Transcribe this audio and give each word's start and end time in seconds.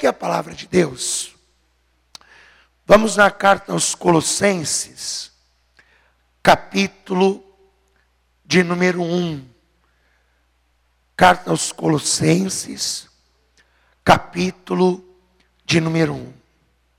Pegue 0.00 0.06
a 0.08 0.12
palavra 0.14 0.54
de 0.54 0.66
Deus. 0.66 1.34
Vamos 2.86 3.18
na 3.18 3.30
carta 3.30 3.72
aos 3.72 3.94
Colossenses, 3.94 5.30
capítulo 6.42 7.44
de 8.42 8.64
número 8.64 9.02
1. 9.02 9.46
Carta 11.14 11.50
aos 11.50 11.70
Colossenses, 11.70 13.10
capítulo 14.02 15.04
de 15.66 15.82
número 15.82 16.14
1. 16.14 16.32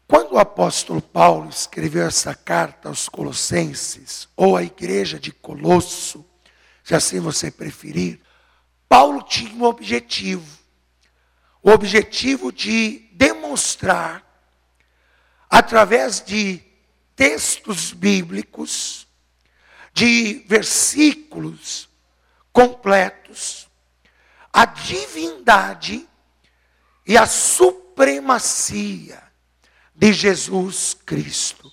Quando 0.08 0.34
o 0.34 0.38
apóstolo 0.38 1.02
Paulo 1.02 1.50
escreveu 1.50 2.06
essa 2.06 2.36
carta 2.36 2.88
aos 2.88 3.10
Colossenses, 3.10 4.30
ou 4.38 4.56
à 4.56 4.62
igreja 4.62 5.20
de 5.20 5.32
Colosso, 5.32 6.24
se 6.84 6.94
assim 6.94 7.20
você 7.20 7.50
preferir, 7.50 8.22
Paulo 8.88 9.24
tinha 9.24 9.56
um 9.56 9.64
objetivo. 9.64 10.61
O 11.62 11.72
objetivo 11.72 12.52
de 12.52 13.08
demonstrar, 13.14 14.26
através 15.50 16.22
de 16.22 16.62
textos 17.16 17.92
bíblicos, 17.94 19.08
de 19.94 20.46
versículos 20.48 21.90
completos, 22.52 23.70
a 24.52 24.66
divindade 24.66 26.08
e 27.06 27.18
a 27.18 27.26
supremacia 27.26 29.22
de 29.94 30.14
Jesus 30.14 30.98
Cristo. 31.06 31.72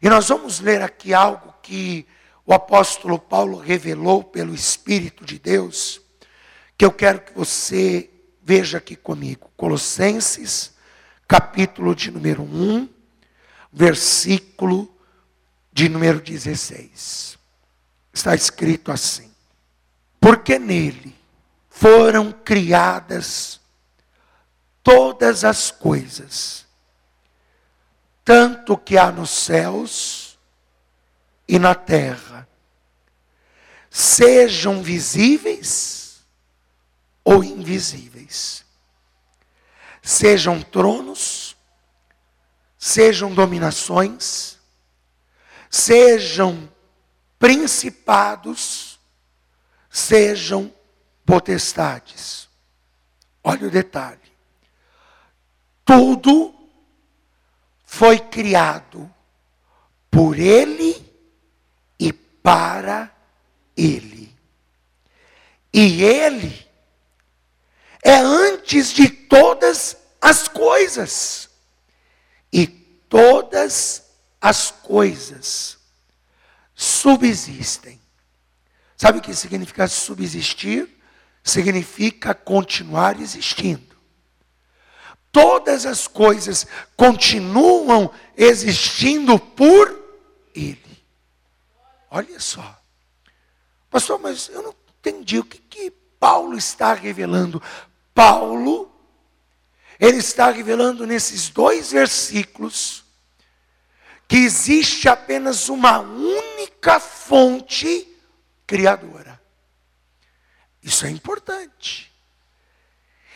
E 0.00 0.08
nós 0.08 0.28
vamos 0.28 0.60
ler 0.60 0.82
aqui 0.82 1.14
algo 1.14 1.54
que 1.62 2.06
o 2.44 2.52
apóstolo 2.52 3.18
Paulo 3.18 3.56
revelou 3.58 4.22
pelo 4.22 4.54
Espírito 4.54 5.24
de 5.24 5.38
Deus, 5.38 6.00
que 6.76 6.84
eu 6.84 6.92
quero 6.92 7.20
que 7.20 7.32
você 7.32 8.10
veja 8.42 8.78
aqui 8.78 8.96
comigo. 8.96 9.50
Colossenses, 9.56 10.72
capítulo 11.26 11.94
de 11.94 12.10
número 12.10 12.42
1, 12.42 12.88
versículo 13.72 14.92
de 15.72 15.88
número 15.88 16.20
16. 16.20 17.38
Está 18.12 18.34
escrito 18.34 18.90
assim: 18.92 19.30
Porque 20.20 20.58
nele 20.58 21.14
foram 21.68 22.32
criadas 22.32 23.60
todas 24.82 25.44
as 25.44 25.70
coisas 25.70 26.62
tanto 28.24 28.76
que 28.76 28.96
há 28.96 29.10
nos 29.10 29.30
céus 29.30 30.38
e 31.48 31.58
na 31.58 31.74
terra, 31.74 32.48
sejam 33.90 34.82
visíveis 34.82 36.01
ou 37.24 37.44
invisíveis, 37.44 38.64
sejam 40.02 40.60
tronos, 40.60 41.56
sejam 42.78 43.32
dominações, 43.32 44.58
sejam 45.70 46.68
principados, 47.38 48.98
sejam 49.88 50.72
potestades. 51.24 52.48
Olha 53.44 53.68
o 53.68 53.70
detalhe. 53.70 54.20
Tudo 55.84 56.54
foi 57.84 58.18
criado 58.18 59.12
por 60.10 60.38
Ele 60.38 60.94
e 61.98 62.12
para 62.12 63.14
Ele. 63.76 64.34
E 65.72 66.02
Ele 66.02 66.71
é 68.02 68.16
antes 68.16 68.92
de 68.92 69.08
todas 69.08 69.96
as 70.20 70.48
coisas. 70.48 71.48
E 72.52 72.66
todas 72.66 74.02
as 74.40 74.70
coisas 74.70 75.78
subsistem. 76.74 78.00
Sabe 78.96 79.18
o 79.18 79.22
que 79.22 79.34
significa 79.34 79.88
subsistir? 79.88 80.88
Significa 81.42 82.34
continuar 82.34 83.20
existindo 83.20 83.92
todas 85.32 85.86
as 85.86 86.06
coisas 86.06 86.66
continuam 86.94 88.12
existindo 88.36 89.38
por 89.38 89.98
Ele. 90.54 90.78
Olha 92.10 92.38
só. 92.38 92.78
Pastor, 93.90 94.20
mas 94.20 94.50
eu 94.50 94.62
não 94.62 94.74
entendi 94.98 95.38
o 95.38 95.44
que, 95.44 95.58
que 95.58 95.90
Paulo 96.20 96.56
está 96.56 96.92
revelando. 96.92 97.60
Paulo, 98.14 98.90
ele 99.98 100.18
está 100.18 100.50
revelando 100.50 101.06
nesses 101.06 101.48
dois 101.48 101.92
versículos 101.92 103.04
que 104.26 104.38
existe 104.38 105.08
apenas 105.08 105.68
uma 105.68 106.00
única 106.00 106.98
fonte 106.98 108.08
criadora. 108.66 109.40
Isso 110.82 111.06
é 111.06 111.10
importante. 111.10 112.10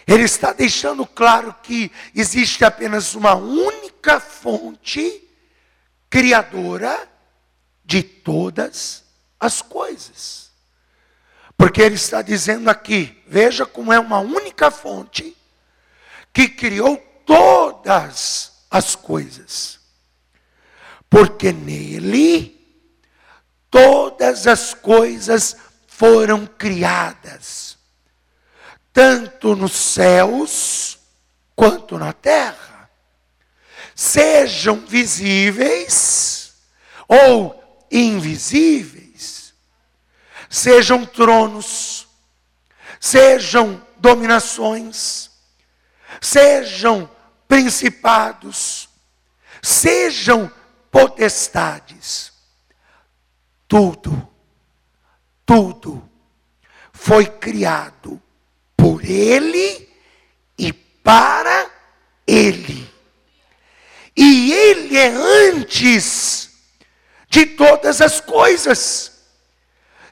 Ele 0.07 0.23
está 0.23 0.53
deixando 0.53 1.05
claro 1.05 1.55
que 1.63 1.91
existe 2.15 2.65
apenas 2.65 3.15
uma 3.15 3.35
única 3.35 4.21
fonte 4.21 5.23
criadora 6.09 7.09
de 7.85 8.03
todas 8.03 9.05
as 9.39 9.61
coisas. 9.61 10.51
Porque 11.57 11.83
ele 11.83 11.95
está 11.95 12.23
dizendo 12.23 12.69
aqui, 12.69 13.23
veja 13.27 13.67
como 13.67 13.93
é 13.93 13.99
uma 13.99 14.19
única 14.19 14.46
fonte 14.71 15.37
que 16.33 16.49
criou 16.49 16.97
todas 17.25 18.65
as 18.71 18.95
coisas. 18.95 19.81
Porque 21.09 21.53
nele 21.53 22.55
todas 23.71 24.47
as 24.47 24.75
coisas 24.75 25.57
foram 25.87 26.47
criadas 26.47 27.77
tanto 28.97 29.55
nos 29.55 29.73
céus 29.73 30.99
quanto 31.55 31.99
na 31.99 32.15
terra, 32.15 32.89
sejam 33.95 34.77
visíveis 34.87 36.55
ou 37.07 37.87
invisíveis, 37.91 39.53
sejam 40.49 41.05
tronos, 41.05 42.09
sejam 42.99 43.86
dominações, 44.07 45.33
sejam 46.21 47.11
principados, 47.49 48.89
sejam 49.61 50.49
potestades, 50.93 52.33
tudo, 53.67 54.29
tudo 55.45 56.09
foi 56.93 57.27
criado 57.27 58.23
por 58.77 59.05
Ele 59.05 59.89
e 60.57 60.73
para 60.73 61.69
Ele. 62.25 62.89
E 64.17 64.53
Ele 64.53 64.97
é 64.97 65.09
antes 65.09 66.51
de 67.29 67.45
todas 67.45 68.01
as 68.01 68.21
coisas. 68.21 69.13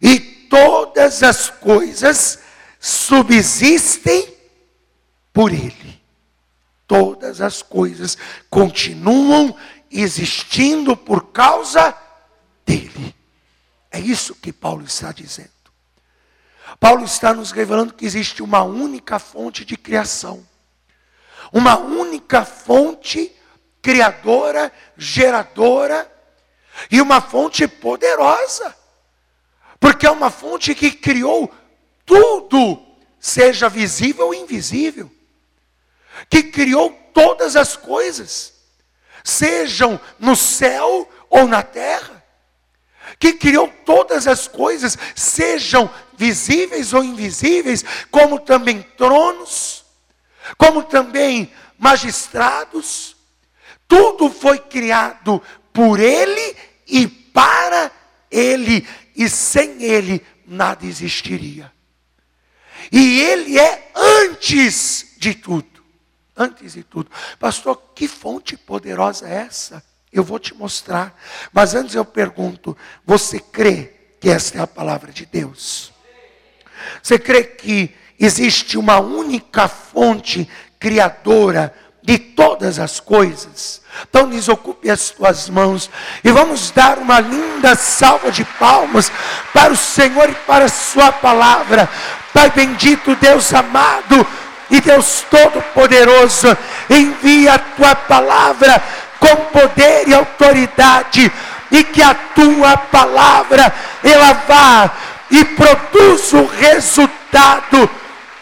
E 0.03 0.19
todas 0.19 1.23
as 1.23 1.49
coisas 1.49 2.44
subsistem 2.85 4.37
por 5.33 5.51
Ele. 5.51 6.03
Todas 6.87 7.41
as 7.41 7.63
coisas 7.63 8.19
continuam 8.51 9.57
existindo 9.91 10.95
por 10.95 11.33
causa 11.33 11.97
dele. 12.67 13.17
É 13.91 13.99
isso 13.99 14.35
que 14.35 14.53
Paulo 14.53 14.85
está 14.85 15.13
dizendo. 15.13 15.49
Paulo 16.79 17.07
está 17.07 17.33
nos 17.33 17.53
revelando 17.53 17.95
que 17.95 18.05
existe 18.05 18.43
uma 18.43 18.63
única 18.63 19.19
fonte 19.19 19.65
de 19.65 19.79
criação, 19.79 20.47
uma 21.51 21.79
única 21.79 22.45
fonte 22.45 23.35
criadora, 23.81 24.71
geradora, 24.95 26.11
e 26.91 27.01
uma 27.01 27.23
fonte 27.23 27.67
poderosa, 27.67 28.77
porque 29.81 30.07
é 30.07 30.11
uma 30.11 30.31
fonte 30.31 30.75
que 30.75 30.91
criou 30.91 31.51
tudo, 32.05 32.81
seja 33.19 33.69
visível 33.69 34.27
ou 34.27 34.35
invisível, 34.35 35.11
que 36.29 36.43
criou 36.43 36.91
todas 37.13 37.57
as 37.57 37.77
coisas, 37.77 38.55
sejam 39.23 39.99
no 40.19 40.37
céu 40.37 41.09
ou 41.31 41.47
na 41.47 41.63
terra, 41.63 42.23
que 43.19 43.33
criou 43.33 43.69
todas 43.85 44.27
as 44.27 44.47
coisas, 44.49 44.99
sejam 45.15 45.91
visíveis 46.17 46.93
ou 46.93 47.03
invisíveis, 47.03 47.85
como 48.11 48.39
também 48.39 48.83
tronos, 48.83 49.85
como 50.57 50.83
também 50.83 51.53
magistrados. 51.79 53.17
Tudo 53.87 54.31
foi 54.31 54.59
criado 54.59 55.43
por 55.73 56.01
Ele 56.01 56.57
e 56.87 57.07
para 57.07 57.91
Ele, 58.31 58.87
e 59.17 59.29
sem 59.29 59.83
Ele 59.83 60.25
nada 60.47 60.87
existiria. 60.87 61.74
E 62.91 63.21
Ele 63.21 63.59
é 63.59 63.91
antes 63.95 65.15
de 65.19 65.35
tudo. 65.35 65.75
antes 66.37 66.73
de 66.73 66.83
tudo. 66.83 67.11
Pastor, 67.39 67.81
que 67.95 68.09
fonte 68.09 68.57
poderosa 68.57 69.29
é 69.29 69.35
essa? 69.47 69.83
Eu 70.13 70.25
vou 70.25 70.39
te 70.39 70.55
mostrar. 70.55 71.17
Mas 71.53 71.75
antes 71.75 71.95
eu 71.95 72.05
pergunto: 72.05 72.77
você 73.07 73.39
crê 73.39 73.93
que 74.21 74.29
esta 74.29 74.59
é 74.59 74.61
a 74.61 74.67
palavra 74.67 75.13
de 75.13 75.27
Deus? 75.27 75.93
Você 77.03 77.19
crê 77.19 77.45
que 77.45 77.95
existe 78.19 78.77
uma 78.77 78.99
única 78.99 79.69
fonte 79.69 80.49
criadora 80.79 81.75
de 82.03 82.19
todas 82.19 82.79
as 82.79 83.01
coisas? 83.01 83.83
Então 84.09 84.29
desocupe 84.29 84.91
as 84.91 85.11
tuas 85.11 85.49
mãos 85.49 85.89
e 86.23 86.31
vamos 86.31 86.71
dar 86.71 86.99
uma 86.99 87.21
linda 87.21 87.75
salva 87.75 88.31
de 88.31 88.45
palmas 88.45 89.11
para 89.53 89.73
o 89.73 89.77
Senhor 89.77 90.29
e 90.29 90.35
para 90.35 90.65
a 90.67 90.69
sua 90.69 91.13
palavra. 91.13 91.89
Pai 92.35 92.51
bendito, 92.51 93.17
Deus 93.17 93.55
amado 93.55 94.27
e 94.69 94.81
Deus 94.81 95.25
todo-poderoso, 95.31 96.55
envia 96.91 97.55
a 97.55 97.59
tua 97.59 97.95
palavra 97.95 98.83
com 99.21 99.37
poder 99.59 100.09
e 100.09 100.15
autoridade 100.15 101.33
e 101.71 101.85
que 101.85 102.03
a 102.03 102.15
tua 102.35 102.77
palavra 102.77 103.73
ela 104.03 104.33
vá 104.47 104.91
e 105.31 105.45
produza 105.45 106.37
o 106.39 106.47
resultado 106.47 107.89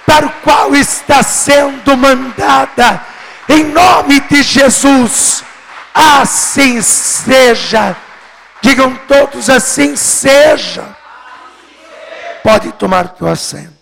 para 0.06 0.26
o 0.26 0.30
qual 0.42 0.74
está 0.74 1.22
sendo 1.22 1.96
mandada 1.96 3.00
em 3.48 3.64
nome 3.64 4.20
de 4.20 4.42
Jesus, 4.42 5.44
assim 5.94 6.80
seja. 6.80 7.94
Digam 8.62 8.94
todos 9.08 9.50
assim 9.50 9.96
seja. 9.96 10.84
Pode 12.42 12.72
tomar 12.72 13.08
teu 13.08 13.28
assento. 13.28 13.81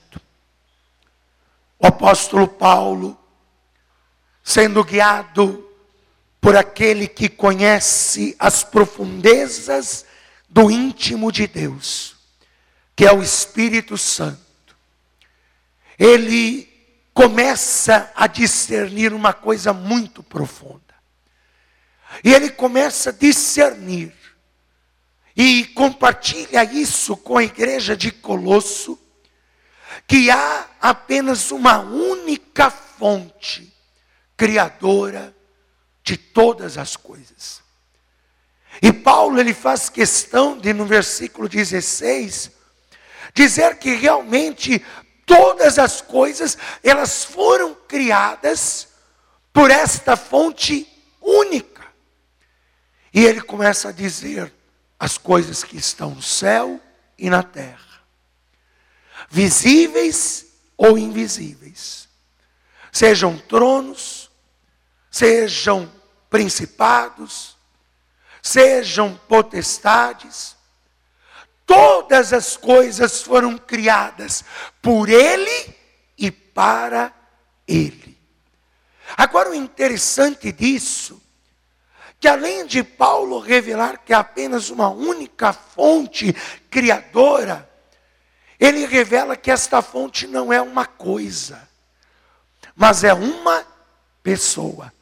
O 1.80 1.86
apóstolo 1.86 2.46
Paulo, 2.46 3.18
sendo 4.44 4.84
guiado 4.84 5.66
por 6.40 6.54
aquele 6.54 7.08
que 7.08 7.28
conhece 7.28 8.36
as 8.38 8.62
profundezas 8.62 10.04
do 10.48 10.70
íntimo 10.70 11.32
de 11.32 11.46
Deus, 11.46 12.16
que 12.94 13.06
é 13.06 13.12
o 13.12 13.22
Espírito 13.22 13.96
Santo, 13.96 14.76
ele 15.98 16.68
começa 17.14 18.12
a 18.14 18.26
discernir 18.26 19.14
uma 19.14 19.32
coisa 19.32 19.72
muito 19.72 20.22
profunda. 20.22 20.80
E 22.22 22.32
ele 22.34 22.50
começa 22.50 23.08
a 23.08 23.12
discernir 23.12 24.12
e 25.34 25.64
compartilha 25.68 26.62
isso 26.64 27.16
com 27.16 27.38
a 27.38 27.44
igreja 27.44 27.96
de 27.96 28.10
Colosso, 28.10 28.98
que 30.06 30.31
há 30.31 30.66
apenas 30.81 31.50
uma 31.50 31.81
única 31.81 32.70
fonte 32.70 33.72
criadora 34.37 35.34
de 36.02 36.16
todas 36.16 36.78
as 36.78 36.96
coisas. 36.96 37.62
E 38.81 38.92
Paulo 38.92 39.38
ele 39.38 39.52
faz 39.52 39.88
questão 39.88 40.58
de 40.58 40.72
no 40.72 40.87
versículo 40.87 41.48
16 41.48 42.50
dizer 43.34 43.78
que 43.78 43.94
realmente 43.94 44.84
todas 45.31 45.78
as 45.78 46.00
coisas, 46.00 46.58
elas 46.82 47.25
foram 47.25 47.72
criadas 47.87 48.88
por 49.52 49.70
esta 49.70 50.16
fonte 50.16 50.88
única. 51.20 51.87
E 53.14 53.25
ele 53.25 53.40
começa 53.40 53.90
a 53.90 53.92
dizer 53.92 54.52
as 54.98 55.16
coisas 55.16 55.62
que 55.62 55.76
estão 55.76 56.10
no 56.10 56.22
céu 56.22 56.81
e 57.16 57.31
na 57.31 57.44
terra, 57.44 57.89
visíveis 59.30 60.46
ou 60.76 60.98
invisíveis, 60.98 62.08
sejam 62.90 63.38
tronos, 63.38 64.28
sejam 65.08 65.90
principados, 66.28 67.56
sejam 68.42 69.18
potestades, 69.28 70.56
todas 71.64 72.32
as 72.32 72.56
coisas 72.56 73.22
foram 73.22 73.56
criadas 73.56 74.44
por 74.82 75.08
Ele 75.08 75.76
e 76.18 76.30
para 76.30 77.14
Ele. 77.68 78.18
Agora, 79.16 79.50
o 79.50 79.54
interessante 79.54 80.50
disso, 80.50 81.22
que 82.18 82.26
além 82.26 82.66
de 82.66 82.82
Paulo 82.82 83.38
revelar 83.38 83.98
que 83.98 84.12
é 84.12 84.16
apenas 84.16 84.70
uma 84.70 84.88
única 84.88 85.52
fonte 85.52 86.32
criadora, 86.68 87.69
ele 88.60 88.84
revela 88.84 89.36
que 89.36 89.50
esta 89.50 89.80
fonte 89.80 90.26
não 90.26 90.52
é 90.52 90.60
uma 90.60 90.84
coisa, 90.84 91.66
mas 92.76 93.02
é 93.02 93.14
uma 93.14 93.66
pessoa. 94.22 94.92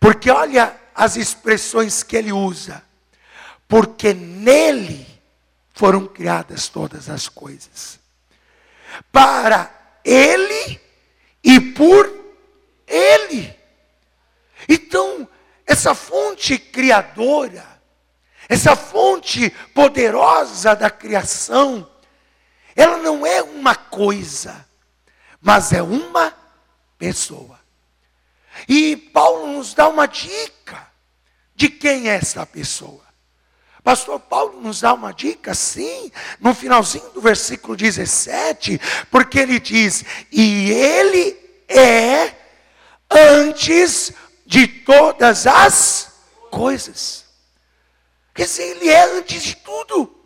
Porque 0.00 0.30
olha 0.30 0.74
as 0.94 1.16
expressões 1.16 2.02
que 2.02 2.16
ele 2.16 2.32
usa. 2.32 2.82
Porque 3.68 4.14
nele 4.14 5.06
foram 5.74 6.06
criadas 6.06 6.68
todas 6.68 7.08
as 7.08 7.28
coisas. 7.28 8.00
Para 9.12 9.70
Ele 10.04 10.80
e 11.44 11.60
por 11.60 12.12
Ele. 12.86 13.54
Então, 14.68 15.28
essa 15.66 15.94
fonte 15.94 16.58
criadora, 16.58 17.64
essa 18.48 18.74
fonte 18.74 19.50
poderosa 19.74 20.74
da 20.74 20.90
criação, 20.90 21.88
ela 22.78 22.96
não 22.98 23.26
é 23.26 23.42
uma 23.42 23.74
coisa, 23.74 24.64
mas 25.40 25.72
é 25.72 25.82
uma 25.82 26.32
pessoa. 26.96 27.58
E 28.68 28.96
Paulo 28.96 29.54
nos 29.54 29.74
dá 29.74 29.88
uma 29.88 30.06
dica 30.06 30.86
de 31.56 31.68
quem 31.68 32.08
é 32.08 32.14
essa 32.14 32.46
pessoa. 32.46 33.02
Pastor 33.82 34.20
Paulo 34.20 34.60
nos 34.60 34.82
dá 34.82 34.94
uma 34.94 35.12
dica, 35.12 35.54
sim, 35.54 36.12
no 36.38 36.54
finalzinho 36.54 37.10
do 37.10 37.20
versículo 37.20 37.76
17, 37.76 38.80
porque 39.10 39.40
ele 39.40 39.58
diz: 39.58 40.04
E 40.30 40.70
ele 40.70 41.36
é 41.68 42.32
antes 43.10 44.12
de 44.46 44.68
todas 44.68 45.48
as 45.48 46.12
coisas. 46.48 47.24
Quer 48.32 48.44
dizer, 48.44 48.62
ele 48.62 48.88
é 48.88 49.16
antes 49.16 49.42
de 49.42 49.56
tudo. 49.56 50.17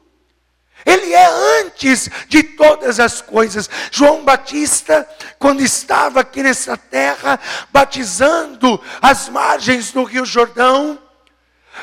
Ele 0.84 1.12
é 1.12 1.60
antes 1.60 2.08
de 2.28 2.42
todas 2.42 2.98
as 2.98 3.20
coisas. 3.20 3.68
João 3.90 4.24
Batista, 4.24 5.08
quando 5.38 5.60
estava 5.60 6.20
aqui 6.20 6.42
nessa 6.42 6.76
terra, 6.76 7.38
batizando 7.72 8.80
as 9.00 9.28
margens 9.28 9.92
do 9.92 10.04
Rio 10.04 10.24
Jordão, 10.24 10.98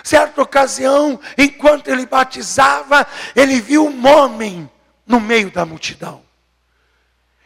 Certa 0.04 0.42
ocasião, 0.42 1.20
enquanto 1.38 1.88
ele 1.88 2.06
batizava, 2.06 3.08
ele 3.36 3.60
viu 3.60 3.88
um 3.88 4.08
homem 4.08 4.70
no 5.06 5.20
meio 5.20 5.52
da 5.52 5.66
multidão. 5.66 6.24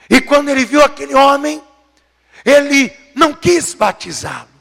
E 0.09 0.21
quando 0.21 0.49
ele 0.49 0.65
viu 0.65 0.83
aquele 0.83 1.15
homem, 1.15 1.63
ele 2.43 2.93
não 3.15 3.33
quis 3.33 3.73
batizá-lo. 3.73 4.52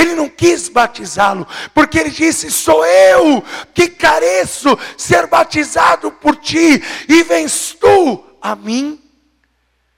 Ele 0.00 0.14
não 0.14 0.30
quis 0.30 0.70
batizá-lo, 0.70 1.46
porque 1.74 1.98
ele 1.98 2.10
disse: 2.10 2.50
Sou 2.50 2.86
eu 2.86 3.44
que 3.74 3.86
careço 3.86 4.78
ser 4.96 5.26
batizado 5.26 6.10
por 6.10 6.36
ti, 6.36 6.82
e 7.06 7.22
vens 7.22 7.76
tu 7.78 8.24
a 8.40 8.56
mim. 8.56 8.98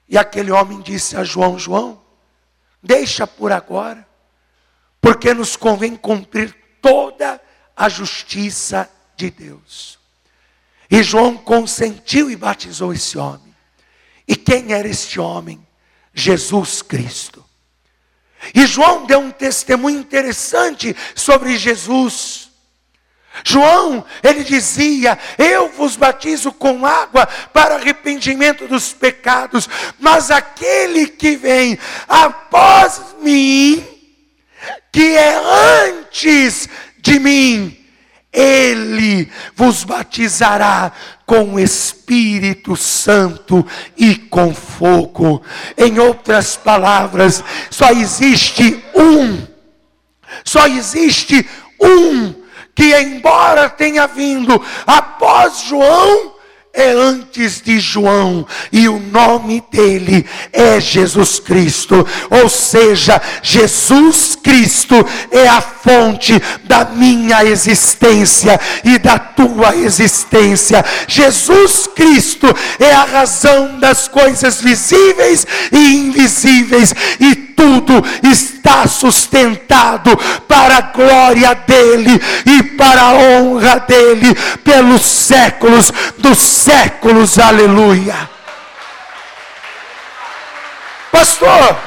E 0.08 0.18
aquele 0.18 0.50
homem 0.50 0.80
disse 0.80 1.16
a 1.16 1.22
João: 1.22 1.56
João, 1.56 2.02
deixa 2.82 3.28
por 3.28 3.52
agora, 3.52 4.04
porque 5.00 5.32
nos 5.32 5.54
convém 5.54 5.94
cumprir 5.94 6.52
toda 6.80 7.40
a 7.76 7.88
justiça 7.88 8.90
de 9.16 9.30
Deus. 9.30 10.00
E 10.90 11.00
João 11.00 11.36
consentiu 11.36 12.28
e 12.28 12.34
batizou 12.34 12.92
esse 12.92 13.16
homem. 13.16 13.54
E 14.26 14.34
quem 14.34 14.72
era 14.72 14.88
este 14.88 15.20
homem? 15.20 15.64
Jesus 16.12 16.82
Cristo. 16.82 17.51
E 18.54 18.66
João 18.66 19.06
deu 19.06 19.20
um 19.20 19.30
testemunho 19.30 20.00
interessante 20.00 20.96
sobre 21.14 21.56
Jesus. 21.56 22.50
João, 23.44 24.04
ele 24.22 24.44
dizia: 24.44 25.18
Eu 25.38 25.68
vos 25.70 25.96
batizo 25.96 26.52
com 26.52 26.84
água 26.84 27.26
para 27.52 27.76
arrependimento 27.76 28.68
dos 28.68 28.92
pecados, 28.92 29.68
mas 29.98 30.30
aquele 30.30 31.06
que 31.06 31.36
vem 31.36 31.78
após 32.08 33.00
mim, 33.20 33.84
que 34.92 35.16
é 35.16 35.34
antes 35.88 36.68
de 36.98 37.18
mim, 37.18 37.81
ele 38.32 39.30
vos 39.54 39.84
batizará 39.84 40.90
com 41.26 41.60
Espírito 41.60 42.74
Santo 42.74 43.66
e 43.96 44.14
com 44.16 44.54
fogo. 44.54 45.42
Em 45.76 45.98
outras 45.98 46.56
palavras, 46.56 47.44
só 47.70 47.90
existe 47.90 48.82
um, 48.94 49.46
só 50.44 50.66
existe 50.66 51.46
um 51.80 52.34
que, 52.74 52.96
embora 52.98 53.68
tenha 53.68 54.06
vindo 54.06 54.60
após 54.86 55.64
João, 55.64 56.31
é 56.74 56.90
antes 56.90 57.60
de 57.60 57.78
João 57.78 58.46
e 58.72 58.88
o 58.88 58.98
nome 58.98 59.62
dele 59.70 60.24
é 60.52 60.80
Jesus 60.80 61.38
Cristo. 61.38 62.06
Ou 62.30 62.48
seja, 62.48 63.20
Jesus 63.42 64.36
Cristo 64.42 64.94
é 65.30 65.48
a 65.48 65.60
fonte 65.60 66.40
da 66.64 66.86
minha 66.86 67.44
existência 67.44 68.58
e 68.82 68.98
da 68.98 69.18
tua 69.18 69.76
existência. 69.76 70.82
Jesus 71.06 71.86
Cristo 71.94 72.46
é 72.78 72.92
a 72.92 73.04
razão 73.04 73.78
das 73.78 74.08
coisas 74.08 74.60
visíveis 74.60 75.46
e 75.70 75.96
invisíveis 75.96 76.94
e 77.20 77.34
tudo 77.62 78.02
está 78.22 78.88
sustentado 78.88 80.16
para 80.48 80.78
a 80.78 80.80
glória 80.80 81.54
dele 81.54 82.20
e 82.44 82.62
para 82.62 83.02
a 83.02 83.12
honra 83.12 83.78
dele 83.80 84.34
pelos 84.64 85.02
séculos 85.02 85.92
dos 86.18 86.38
séculos. 86.62 87.38
Aleluia. 87.38 88.30
Pastor, 91.10 91.78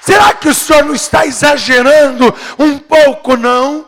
será 0.00 0.32
que 0.34 0.48
o 0.48 0.54
senhor 0.54 0.84
não 0.84 0.94
está 0.94 1.26
exagerando 1.26 2.34
um 2.58 2.78
pouco, 2.78 3.36
não? 3.36 3.86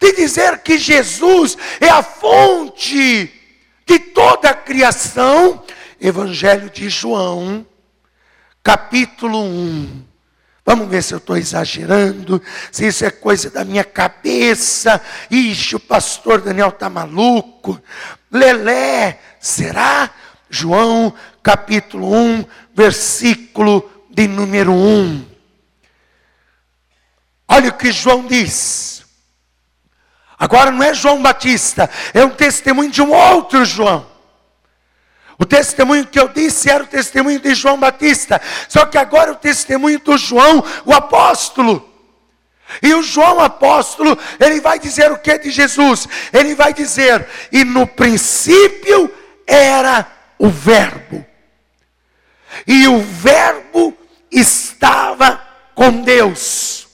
De 0.00 0.12
dizer 0.12 0.58
que 0.60 0.78
Jesus 0.78 1.58
é 1.80 1.88
a 1.88 2.02
fonte 2.02 3.30
de 3.86 3.98
toda 3.98 4.50
a 4.50 4.54
criação, 4.54 5.62
Evangelho 6.00 6.70
de 6.70 6.88
João, 6.88 7.66
capítulo 8.62 9.42
1. 9.42 10.13
Vamos 10.64 10.88
ver 10.88 11.02
se 11.02 11.12
eu 11.12 11.18
estou 11.18 11.36
exagerando, 11.36 12.40
se 12.72 12.86
isso 12.86 13.04
é 13.04 13.10
coisa 13.10 13.50
da 13.50 13.64
minha 13.64 13.84
cabeça. 13.84 15.00
Ixi, 15.30 15.76
o 15.76 15.80
pastor 15.80 16.40
Daniel 16.40 16.70
está 16.70 16.88
maluco. 16.88 17.80
Lelé, 18.30 19.20
será? 19.38 20.10
João 20.48 21.12
capítulo 21.42 22.14
1, 22.14 22.44
versículo 22.74 23.90
de 24.08 24.26
número 24.26 24.72
1. 24.72 25.26
Olha 27.48 27.68
o 27.68 27.76
que 27.76 27.92
João 27.92 28.26
diz. 28.26 29.04
Agora 30.38 30.70
não 30.70 30.82
é 30.82 30.94
João 30.94 31.22
Batista, 31.22 31.90
é 32.12 32.24
um 32.24 32.30
testemunho 32.30 32.90
de 32.90 33.02
um 33.02 33.12
outro 33.12 33.64
João. 33.64 34.13
O 35.38 35.44
testemunho 35.44 36.06
que 36.06 36.18
eu 36.18 36.28
disse 36.28 36.70
era 36.70 36.84
o 36.84 36.86
testemunho 36.86 37.40
de 37.40 37.54
João 37.54 37.78
Batista, 37.78 38.40
só 38.68 38.86
que 38.86 38.96
agora 38.96 39.32
o 39.32 39.36
testemunho 39.36 39.98
do 39.98 40.16
João, 40.16 40.64
o 40.84 40.92
apóstolo. 40.92 41.90
E 42.82 42.94
o 42.94 43.02
João 43.02 43.40
apóstolo, 43.40 44.18
ele 44.40 44.60
vai 44.60 44.78
dizer 44.78 45.12
o 45.12 45.18
que 45.18 45.38
de 45.38 45.50
Jesus? 45.50 46.08
Ele 46.32 46.54
vai 46.54 46.72
dizer: 46.72 47.26
"E 47.52 47.64
no 47.64 47.86
princípio 47.86 49.12
era 49.46 50.06
o 50.38 50.48
verbo. 50.48 51.24
E 52.66 52.86
o 52.88 53.00
verbo 53.00 53.96
estava 54.30 55.40
com 55.74 56.02
Deus. 56.02 56.86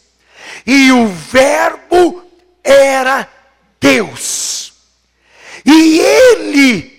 E 0.67 0.91
o 0.93 1.07
verbo 1.09 2.25
era 2.63 3.29
Deus. 3.81 4.73
E 5.65 5.99
ele 5.99 6.90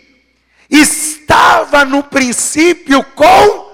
no 1.85 2.03
princípio 2.03 3.03
com 3.15 3.71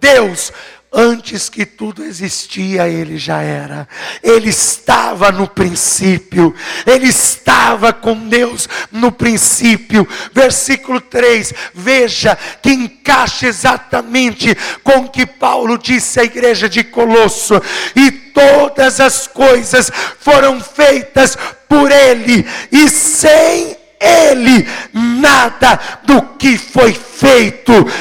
Deus. 0.00 0.52
Antes 0.90 1.50
que 1.50 1.66
tudo 1.66 2.02
existia, 2.02 2.88
ele 2.88 3.18
já 3.18 3.42
era. 3.42 3.86
Ele 4.22 4.48
estava 4.48 5.30
no 5.30 5.46
princípio. 5.46 6.54
Ele 6.86 7.08
estava 7.08 7.92
com 7.92 8.26
Deus 8.26 8.66
no 8.90 9.12
princípio. 9.12 10.08
Versículo 10.32 10.98
3. 10.98 11.52
Veja 11.74 12.38
que 12.62 12.70
encaixa 12.70 13.46
exatamente 13.46 14.56
com 14.82 15.00
o 15.00 15.08
que 15.10 15.26
Paulo 15.26 15.76
disse 15.76 16.20
à 16.20 16.24
igreja 16.24 16.70
de 16.70 16.82
Colosso. 16.82 17.60
E 17.94 18.10
todas 18.10 18.98
as 18.98 19.26
coisas 19.26 19.90
foram 20.18 20.58
feitas 20.58 21.36
por 21.68 21.92
ele, 21.92 22.46
e 22.72 22.88
sem 22.88 23.76
ele, 24.00 24.66
nada 24.92 25.78
do 26.04 26.22
que 26.38 26.56
foi 26.56 26.94
feito 26.94 27.07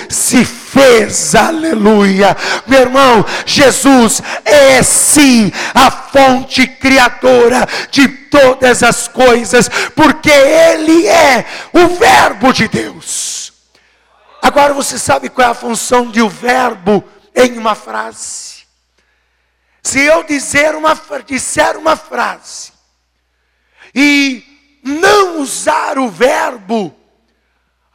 se 0.10 0.46
fez, 0.46 1.34
aleluia. 1.36 2.36
Meu 2.66 2.82
irmão, 2.82 3.26
Jesus 3.46 4.22
é 4.46 4.82
sim 4.84 5.52
a 5.74 5.90
fonte 5.90 6.68
criadora 6.68 7.68
de 7.90 8.08
todas 8.08 8.84
as 8.84 9.08
coisas, 9.08 9.70
porque 9.96 10.30
Ele 10.30 11.08
é 11.08 11.46
o 11.74 11.88
Verbo 11.96 12.54
de 12.54 12.68
Deus. 12.68 13.54
Agora 14.42 14.74
você 14.74 14.98
sabe 14.98 15.30
qual 15.30 15.48
é 15.48 15.52
a 15.52 15.54
função 15.54 16.10
de 16.10 16.22
o 16.22 16.28
um 16.28 16.30
verbo 16.30 17.04
em 17.36 17.58
uma 17.58 17.76
frase? 17.76 18.66
Se 19.84 20.00
eu 20.00 20.24
dizer 20.24 20.76
uma, 20.76 20.98
disser 21.26 21.78
uma 21.78 21.96
frase 21.96 22.72
e 23.94 24.44
não 24.84 25.42
usar 25.42 25.98
o 25.98 26.10
verbo, 26.10 26.97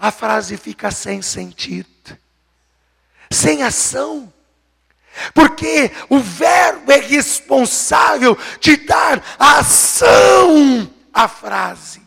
a 0.03 0.11
frase 0.11 0.57
fica 0.57 0.91
sem 0.91 1.23
sentido, 1.23 2.19
sem 3.31 3.63
ação. 3.63 4.33
Porque 5.33 5.93
o 6.09 6.19
verbo 6.19 6.91
é 6.91 6.97
responsável 6.97 8.37
de 8.59 8.79
dar 8.79 9.23
ação 9.39 10.91
à 11.15 11.29
frase. 11.29 12.03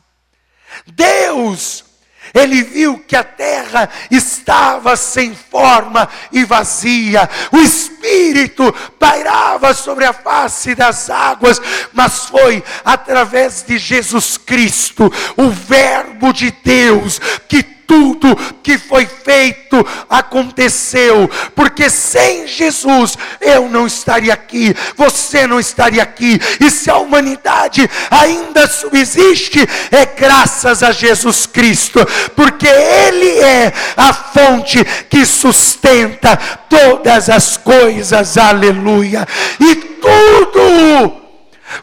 Deus 0.88 1.86
ele 2.34 2.64
viu 2.64 3.00
que 3.00 3.16
a 3.16 3.24
terra 3.24 3.90
estava 4.12 4.98
sem 4.98 5.34
forma 5.34 6.10
e 6.34 6.44
vazia, 6.44 7.30
o 7.50 7.58
Espírito 7.58 8.74
pairava 9.00 9.74
sobre 9.74 10.04
a 10.04 10.12
face 10.12 10.76
das 10.76 11.10
águas, 11.10 11.62
mas 11.94 12.26
foi 12.26 12.62
através 12.84 13.64
de 13.64 13.78
Jesus 13.78 14.38
Cristo, 14.38 15.10
o 15.38 15.50
Verbo 15.50 16.34
de 16.34 16.52
Deus, 16.52 17.20
que 17.48 17.75
tudo 17.88 18.36
que 18.62 18.78
foi 18.78 19.06
feito 19.06 19.86
aconteceu, 20.10 21.30
porque 21.56 21.90
sem 21.90 22.48
Jesus 22.48 23.18
eu 23.42 23.70
não 23.70 23.88
estaria 23.88 24.34
aqui, 24.34 24.76
você 24.96 25.48
não 25.48 25.60
estaria 25.60 26.04
aqui, 26.04 26.40
e 26.60 26.70
se 26.70 26.90
a 26.90 26.98
humanidade 26.98 27.90
ainda 28.10 28.68
subsiste, 28.68 29.60
é 29.92 30.06
graças 30.06 30.84
a 30.84 30.92
Jesus 30.92 31.46
Cristo, 31.46 32.06
porque 32.36 32.68
Ele 32.68 33.40
é 33.40 33.74
a 33.96 34.14
fonte 34.14 34.84
que 35.10 35.26
sustenta 35.26 36.38
todas 36.70 37.30
as 37.30 37.58
coisas, 37.58 38.38
aleluia, 38.38 39.28
e 39.60 39.76
tudo 39.76 41.22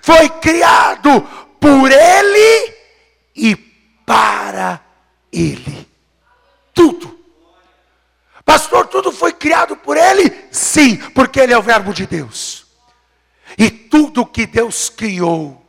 foi 0.01 0.29
criado 0.29 1.27
por 1.61 1.91
Ele 1.91 2.75
e 3.37 3.57
para 4.05 4.81
Ele. 5.33 5.92
Tudo. 6.75 7.19
Pastor, 8.45 8.87
tudo 8.89 9.13
foi 9.13 9.33
criado 9.33 9.77
por 9.77 9.97
Ele? 9.97 10.49
Sim, 10.51 10.97
porque 11.11 11.41
Ele 11.41 11.53
é 11.53 11.59
o 11.59 11.63
Verbo 11.63 11.93
de 11.93 12.07
Deus. 12.07 12.67
E 13.57 13.71
tudo 13.71 14.27
que 14.27 14.47
Deus 14.47 14.89
criou, 14.89 15.65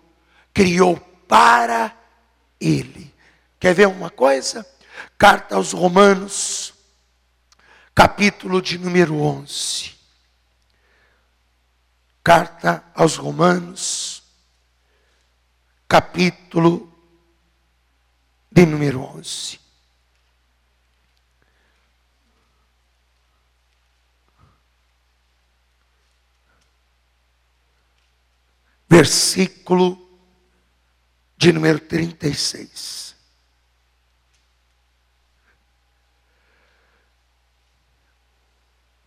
criou 0.54 0.98
para 1.28 1.96
Ele. 2.60 3.14
Quer 3.60 3.74
ver 3.74 3.88
uma 3.88 4.10
coisa? 4.10 4.66
Carta 5.18 5.56
aos 5.56 5.72
Romanos, 5.72 6.74
capítulo 7.94 8.62
de 8.62 8.78
número 8.78 9.22
11. 9.22 9.94
Carta 12.24 12.84
aos 12.96 13.16
Romanos, 13.16 14.24
capítulo 15.88 16.92
de 18.52 18.66
número 18.66 19.02
11. 19.02 19.63
Versículo 28.94 30.00
de 31.36 31.52
número 31.52 31.80
36. 31.80 33.16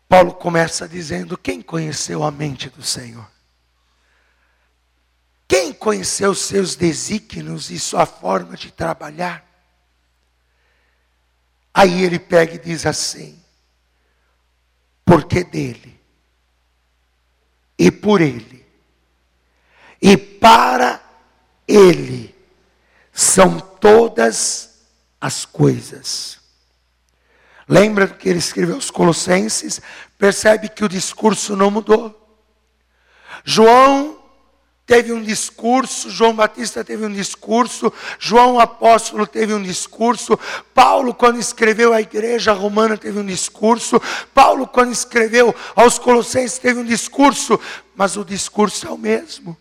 Paulo 0.09 0.35
começa 0.35 0.89
dizendo: 0.89 1.39
Quem 1.39 1.63
conheceu 1.63 2.25
a 2.25 2.33
mente 2.33 2.69
do 2.69 2.83
Senhor? 2.83 3.31
Quem 5.47 5.73
conheceu 5.73 6.35
seus 6.35 6.75
desígnios 6.75 7.71
e 7.71 7.79
sua 7.79 8.07
forma 8.07 8.57
de 8.57 8.73
trabalhar? 8.73 9.47
Aí 11.73 12.03
ele 12.03 12.19
pega 12.19 12.55
e 12.55 12.59
diz 12.59 12.85
assim: 12.87 13.41
Porque 15.05 15.45
dele 15.45 15.97
e 17.79 17.93
por 17.93 18.21
ele 18.21 18.66
e 20.01 20.17
para 20.17 21.01
Ele 21.67 22.35
são 23.13 23.59
todas 23.59 24.77
as 25.21 25.45
coisas. 25.45 26.39
Lembra 27.69 28.07
do 28.07 28.15
que 28.15 28.29
ele 28.29 28.39
escreveu 28.39 28.77
aos 28.77 28.91
Colossenses? 28.91 29.81
Percebe 30.19 30.69
que 30.69 30.85
o 30.85 30.89
discurso 30.89 31.57
não 31.57 31.71
mudou. 31.71 32.15
João 33.45 34.19
teve 34.87 35.13
um 35.13 35.21
discurso, 35.21 36.09
João 36.09 36.35
Batista 36.35 36.85
teve 36.85 37.05
um 37.05 37.13
discurso, 37.13 37.93
João 38.21 38.61
Apóstolo 38.61 39.27
teve 39.27 39.53
um 39.53 39.63
discurso, 39.63 40.39
Paulo, 40.73 41.13
quando 41.13 41.41
escreveu 41.41 41.93
à 41.93 42.01
igreja 42.01 42.53
romana, 42.53 42.97
teve 42.97 43.19
um 43.19 43.27
discurso, 43.27 44.01
Paulo, 44.33 44.67
quando 44.67 44.93
escreveu 44.93 45.53
aos 45.75 45.99
Colossenses, 45.99 46.59
teve 46.59 46.79
um 46.79 46.85
discurso, 46.85 47.59
mas 47.97 48.17
o 48.17 48.25
discurso 48.25 48.87
é 48.87 48.91
o 48.91 48.99
mesmo. 48.99 49.57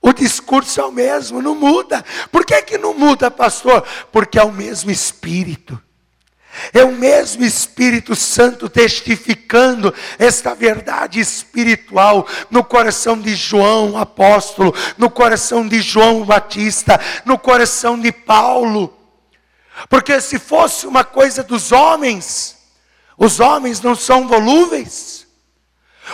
O 0.00 0.12
discurso 0.12 0.80
é 0.80 0.84
o 0.84 0.92
mesmo, 0.92 1.42
não 1.42 1.54
muda. 1.54 2.04
Por 2.30 2.44
que, 2.44 2.62
que 2.62 2.78
não 2.78 2.94
muda, 2.94 3.30
pastor? 3.30 3.84
Porque 4.12 4.38
é 4.38 4.44
o 4.44 4.52
mesmo 4.52 4.90
Espírito. 4.90 5.80
É 6.72 6.82
o 6.84 6.92
mesmo 6.92 7.44
Espírito 7.44 8.16
Santo 8.16 8.68
testificando 8.68 9.94
esta 10.18 10.54
verdade 10.54 11.20
espiritual 11.20 12.26
no 12.50 12.64
coração 12.64 13.20
de 13.20 13.34
João 13.34 13.96
apóstolo, 13.96 14.74
no 14.96 15.08
coração 15.08 15.66
de 15.66 15.80
João 15.80 16.24
Batista, 16.24 17.00
no 17.24 17.38
coração 17.38 17.98
de 17.98 18.10
Paulo. 18.10 18.96
Porque 19.88 20.20
se 20.20 20.38
fosse 20.38 20.86
uma 20.86 21.04
coisa 21.04 21.44
dos 21.44 21.70
homens, 21.70 22.56
os 23.16 23.38
homens 23.38 23.80
não 23.80 23.94
são 23.94 24.26
volúveis. 24.26 25.27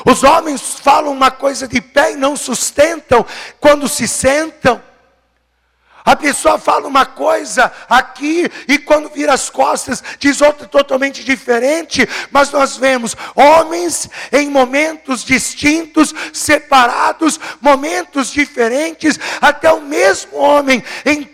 Os 0.04 0.22
homens 0.22 0.60
falam 0.80 1.12
uma 1.12 1.30
coisa 1.30 1.68
de 1.68 1.80
pé 1.80 2.12
e 2.12 2.16
não 2.16 2.36
sustentam 2.36 3.24
quando 3.60 3.88
se 3.88 4.08
sentam. 4.08 4.80
A 6.04 6.14
pessoa 6.14 6.58
fala 6.58 6.86
uma 6.86 7.06
coisa 7.06 7.72
aqui 7.88 8.46
e 8.68 8.78
quando 8.78 9.08
vira 9.08 9.32
as 9.32 9.48
costas 9.48 10.04
diz 10.18 10.42
outra 10.42 10.68
totalmente 10.68 11.24
diferente, 11.24 12.06
mas 12.30 12.50
nós 12.50 12.76
vemos 12.76 13.16
homens 13.34 14.10
em 14.30 14.50
momentos 14.50 15.24
distintos, 15.24 16.14
separados, 16.30 17.40
momentos 17.58 18.30
diferentes, 18.30 19.18
até 19.40 19.72
o 19.72 19.80
mesmo 19.80 20.36
homem 20.36 20.84
em 21.06 21.24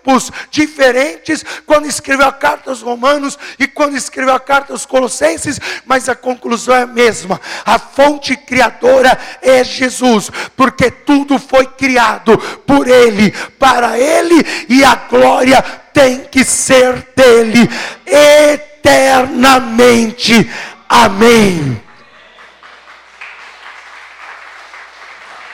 tempos 0.00 0.32
diferentes, 0.50 1.44
quando 1.66 1.86
escreveu 1.86 2.26
a 2.26 2.32
carta 2.32 2.70
aos 2.70 2.80
Romanos 2.82 3.38
e 3.58 3.66
quando 3.66 3.96
escreveu 3.96 4.34
a 4.34 4.40
carta 4.40 4.72
aos 4.72 4.86
Colossenses, 4.86 5.60
mas 5.84 6.08
a 6.08 6.14
conclusão 6.14 6.74
é 6.74 6.82
a 6.82 6.86
mesma. 6.86 7.38
A 7.64 7.78
fonte 7.78 8.36
criadora 8.36 9.18
é 9.42 9.62
Jesus, 9.62 10.30
porque 10.56 10.90
tudo 10.90 11.38
foi 11.38 11.66
criado 11.66 12.38
por 12.66 12.88
ele, 12.88 13.30
para 13.58 13.98
ele 13.98 14.42
e 14.68 14.82
a 14.84 14.94
glória 14.94 15.62
tem 15.92 16.20
que 16.20 16.44
ser 16.44 17.08
dele 17.14 17.68
eternamente. 18.06 20.50
Amém. 20.88 21.82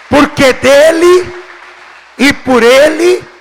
Porque 0.08 0.52
dele 0.52 1.34
e 2.18 2.32
por 2.32 2.62
ele 2.62 3.35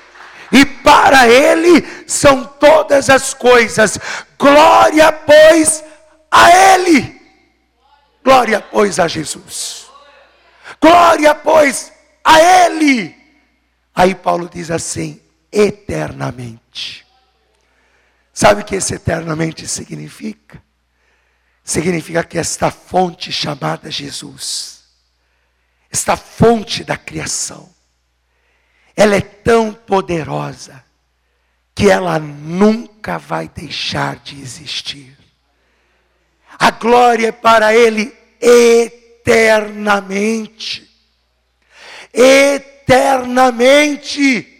e 0.52 0.66
para 0.66 1.28
ele 1.28 1.86
são 2.08 2.44
todas 2.44 3.10
as 3.10 3.34
coisas. 3.34 3.98
Glória, 4.38 5.12
pois, 5.12 5.84
a 6.32 6.52
ele. 6.52 7.22
Glória, 8.24 8.62
pois, 8.62 9.00
a 9.00 9.08
Jesus. 9.08 9.86
Glória, 10.82 11.34
pois, 11.36 11.92
a 12.24 12.40
ele. 12.42 13.16
Aí 13.94 14.14
Paulo 14.14 14.50
diz 14.52 14.72
assim: 14.72 15.22
eternamente. 15.52 17.06
Sabe 18.34 18.62
o 18.62 18.66
que 18.66 18.76
esse 18.76 18.96
eternamente 18.96 19.66
significa? 19.68 20.62
Significa 21.64 22.24
que 22.24 22.38
esta 22.38 22.70
fonte 22.70 23.32
chamada 23.32 23.90
Jesus, 23.90 24.84
esta 25.90 26.18
fonte 26.18 26.84
da 26.84 26.98
criação, 26.98 27.74
ela 28.96 29.16
é 29.16 29.22
tão 29.22 29.74
poderosa 29.74 30.86
que 31.74 31.90
ela 31.90 32.20
nunca 32.20 33.18
vai 33.18 33.50
deixar 33.50 34.18
de 34.18 34.40
existir. 34.42 35.18
A 36.58 36.72
glória 36.72 37.28
é 37.28 37.34
para 37.34 37.76
Ele 37.76 38.16
eternamente. 38.40 40.90
Eternamente. 42.14 44.54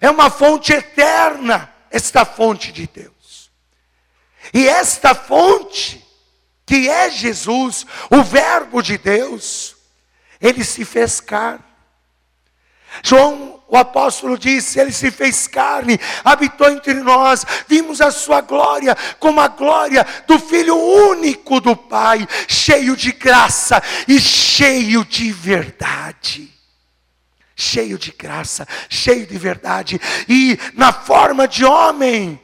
É 0.00 0.08
uma 0.08 0.30
fonte 0.30 0.72
eterna, 0.72 1.74
esta 1.90 2.24
fonte 2.24 2.70
de 2.70 2.86
Deus. 2.86 3.50
E 4.54 4.68
esta 4.68 5.12
fonte, 5.14 6.06
que 6.64 6.88
é 6.88 7.10
Jesus, 7.10 7.84
o 8.10 8.22
Verbo 8.22 8.80
de 8.82 8.96
Deus, 8.98 9.74
ele 10.40 10.64
se 10.64 10.84
fez 10.84 11.20
carne. 11.20 11.71
João, 13.02 13.60
o 13.68 13.76
apóstolo 13.76 14.36
disse: 14.36 14.78
Ele 14.78 14.92
se 14.92 15.10
fez 15.10 15.46
carne, 15.46 15.98
habitou 16.24 16.68
entre 16.70 16.94
nós, 16.94 17.44
vimos 17.68 18.00
a 18.00 18.10
sua 18.10 18.40
glória, 18.40 18.96
como 19.18 19.40
a 19.40 19.48
glória 19.48 20.06
do 20.26 20.38
Filho 20.38 20.76
único 20.76 21.60
do 21.60 21.74
Pai, 21.76 22.26
cheio 22.48 22.96
de 22.96 23.12
graça 23.12 23.82
e 24.06 24.20
cheio 24.20 25.04
de 25.04 25.32
verdade 25.32 26.52
cheio 27.54 27.96
de 27.96 28.10
graça, 28.10 28.66
cheio 28.88 29.26
de 29.26 29.38
verdade, 29.38 30.00
e 30.28 30.58
na 30.74 30.92
forma 30.92 31.46
de 31.46 31.64
homem. 31.64 32.40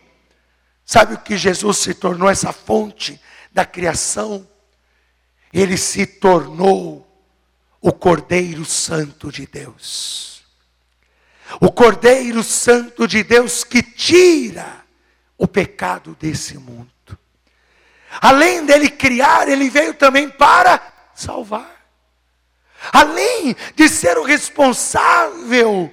Sabe 0.84 1.14
o 1.14 1.18
que 1.18 1.37
Jesus 1.37 1.78
se 1.78 1.92
tornou 1.92 2.30
essa 2.30 2.52
fonte 2.52 3.20
da 3.52 3.64
criação? 3.64 4.48
Ele 5.52 5.76
se 5.76 6.06
tornou 6.06 7.06
o 7.80 7.92
Cordeiro 7.92 8.64
Santo 8.64 9.30
de 9.30 9.46
Deus. 9.46 10.38
O 11.61 11.70
Cordeiro 11.70 12.42
Santo 12.42 13.06
de 13.06 13.22
Deus 13.22 13.64
que 13.64 13.82
tira 13.82 14.84
o 15.37 15.46
pecado 15.46 16.16
desse 16.20 16.58
mundo. 16.58 16.88
Além 18.20 18.64
dele 18.64 18.90
criar, 18.90 19.48
ele 19.48 19.68
veio 19.68 19.94
também 19.94 20.28
para 20.28 20.80
salvar. 21.14 21.78
Além 22.92 23.56
de 23.74 23.88
ser 23.88 24.18
o 24.18 24.22
responsável 24.22 25.92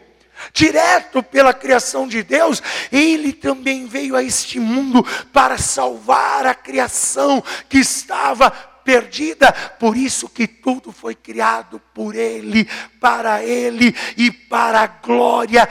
direto 0.54 1.24
pela 1.24 1.54
criação 1.54 2.08
de 2.08 2.22
Deus, 2.24 2.62
ele 2.92 3.34
também 3.34 3.88
veio 3.88 4.16
a 4.16 4.24
este 4.24 4.60
mundo 4.60 5.04
para 5.32 5.58
salvar 5.58 6.46
a 6.46 6.54
criação 6.54 7.44
que 7.68 7.80
estava 7.80 8.75
perdida. 8.86 9.52
Por 9.52 9.98
isso 9.98 10.30
que 10.30 10.48
tudo 10.48 10.92
foi 10.92 11.16
criado 11.16 11.82
por 11.94 12.16
ele, 12.16 12.66
para 13.02 13.44
ele 13.44 13.94
e 14.16 14.32
para 14.32 14.82
a 14.82 14.88
glória 14.88 15.68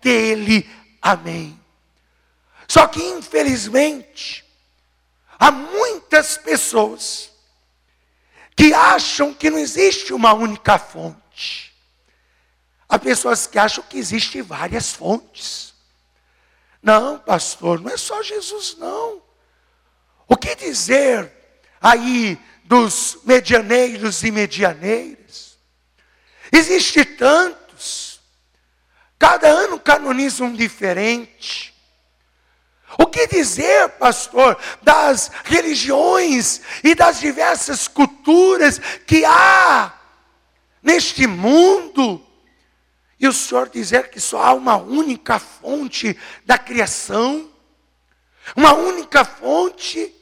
dele. 0.00 0.68
Amém. 1.02 1.58
Só 2.68 2.86
que 2.86 3.02
infelizmente 3.02 4.44
há 5.38 5.50
muitas 5.50 6.36
pessoas 6.36 7.30
que 8.54 8.74
acham 8.74 9.32
que 9.32 9.48
não 9.48 9.58
existe 9.58 10.12
uma 10.12 10.34
única 10.34 10.78
fonte. 10.78 11.74
Há 12.88 12.98
pessoas 12.98 13.46
que 13.46 13.58
acham 13.58 13.84
que 13.84 13.98
existem 13.98 14.42
várias 14.42 14.92
fontes. 14.92 15.74
Não, 16.82 17.18
pastor, 17.18 17.80
não 17.80 17.90
é 17.90 17.96
só 17.96 18.22
Jesus, 18.22 18.76
não. 18.78 19.22
O 20.26 20.36
que 20.36 20.54
dizer 20.54 21.32
aí 21.80 22.38
dos 22.68 23.18
medianeiros 23.24 24.22
e 24.22 24.30
medianeiras? 24.30 25.58
Existem 26.52 27.02
tantos. 27.02 28.20
Cada 29.18 29.48
ano 29.48 29.80
canoniza 29.80 30.44
um 30.44 30.54
diferente. 30.54 31.74
O 32.98 33.06
que 33.06 33.26
dizer, 33.26 33.88
pastor, 33.90 34.58
das 34.82 35.30
religiões 35.44 36.60
e 36.84 36.94
das 36.94 37.18
diversas 37.20 37.88
culturas 37.88 38.78
que 39.06 39.24
há 39.24 39.94
neste 40.82 41.26
mundo? 41.26 42.22
E 43.18 43.26
o 43.26 43.32
senhor 43.32 43.70
dizer 43.70 44.10
que 44.10 44.20
só 44.20 44.42
há 44.42 44.52
uma 44.52 44.76
única 44.76 45.38
fonte 45.38 46.16
da 46.44 46.58
criação? 46.58 47.50
Uma 48.54 48.74
única 48.74 49.24
fonte? 49.24 50.14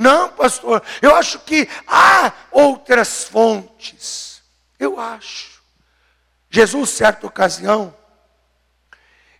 Não, 0.00 0.30
pastor, 0.30 0.82
eu 1.02 1.14
acho 1.14 1.40
que 1.40 1.68
há 1.86 2.32
outras 2.50 3.24
fontes. 3.24 4.42
Eu 4.78 4.98
acho. 4.98 5.60
Jesus, 6.48 6.88
certa 6.88 7.26
ocasião, 7.26 7.94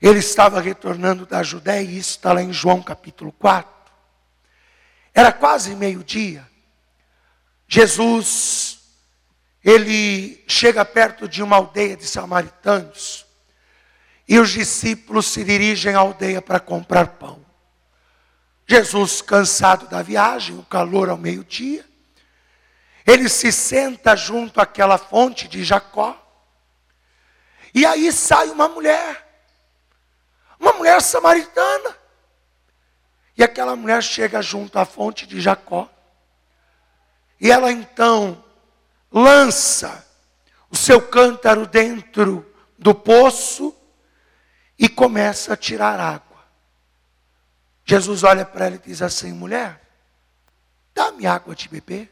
ele 0.03 0.19
estava 0.19 0.61
retornando 0.61 1.25
da 1.25 1.43
Judéia, 1.43 1.81
e 1.81 1.97
isso 1.97 2.11
está 2.11 2.35
lá 2.35 2.43
em 2.43 2.53
João 2.53 2.83
capítulo 2.83 3.33
4. 3.33 3.73
Era 5.15 5.33
quase 5.33 5.75
meio-dia. 5.75 6.47
Jesus, 7.67 8.81
ele 9.65 10.45
chega 10.47 10.85
perto 10.85 11.27
de 11.27 11.43
uma 11.43 11.57
aldeia 11.57 11.97
de 11.97 12.07
samaritanos. 12.07 13.25
e 14.29 14.39
os 14.39 14.51
discípulos 14.51 15.27
se 15.27 15.43
dirigem 15.43 15.95
à 15.95 16.01
aldeia 16.01 16.43
para 16.43 16.61
comprar 16.61 17.07
pão. 17.19 17.50
Jesus, 18.71 19.21
cansado 19.21 19.89
da 19.89 20.01
viagem, 20.01 20.57
o 20.57 20.63
calor 20.63 21.09
ao 21.09 21.19
meio-dia, 21.19 21.85
ele 23.05 23.29
se 23.29 23.51
senta 23.51 24.15
junto 24.15 24.61
àquela 24.61 24.97
fonte 24.97 25.49
de 25.49 25.65
Jacó. 25.65 26.17
E 27.75 27.85
aí 27.85 28.13
sai 28.13 28.49
uma 28.49 28.69
mulher, 28.69 29.27
uma 30.57 30.73
mulher 30.75 31.03
samaritana. 31.03 31.97
E 33.37 33.43
aquela 33.43 33.75
mulher 33.75 34.05
chega 34.05 34.41
junto 34.41 34.79
à 34.79 34.85
fonte 34.85 35.27
de 35.27 35.41
Jacó. 35.41 35.91
E 37.41 37.51
ela 37.51 37.73
então 37.73 38.45
lança 39.11 40.07
o 40.71 40.77
seu 40.77 41.03
cântaro 41.03 41.67
dentro 41.67 42.49
do 42.79 42.95
poço 42.95 43.77
e 44.79 44.89
começa 44.89 45.55
a 45.55 45.57
tirar 45.57 45.99
água. 45.99 46.30
Jesus 47.91 48.23
olha 48.23 48.45
para 48.47 48.67
ela 48.67 48.77
e 48.77 48.79
diz 48.79 49.03
assim: 49.03 49.33
mulher, 49.33 49.81
dá-me 50.95 51.27
água 51.27 51.57
de 51.57 51.69
beber. 51.69 52.09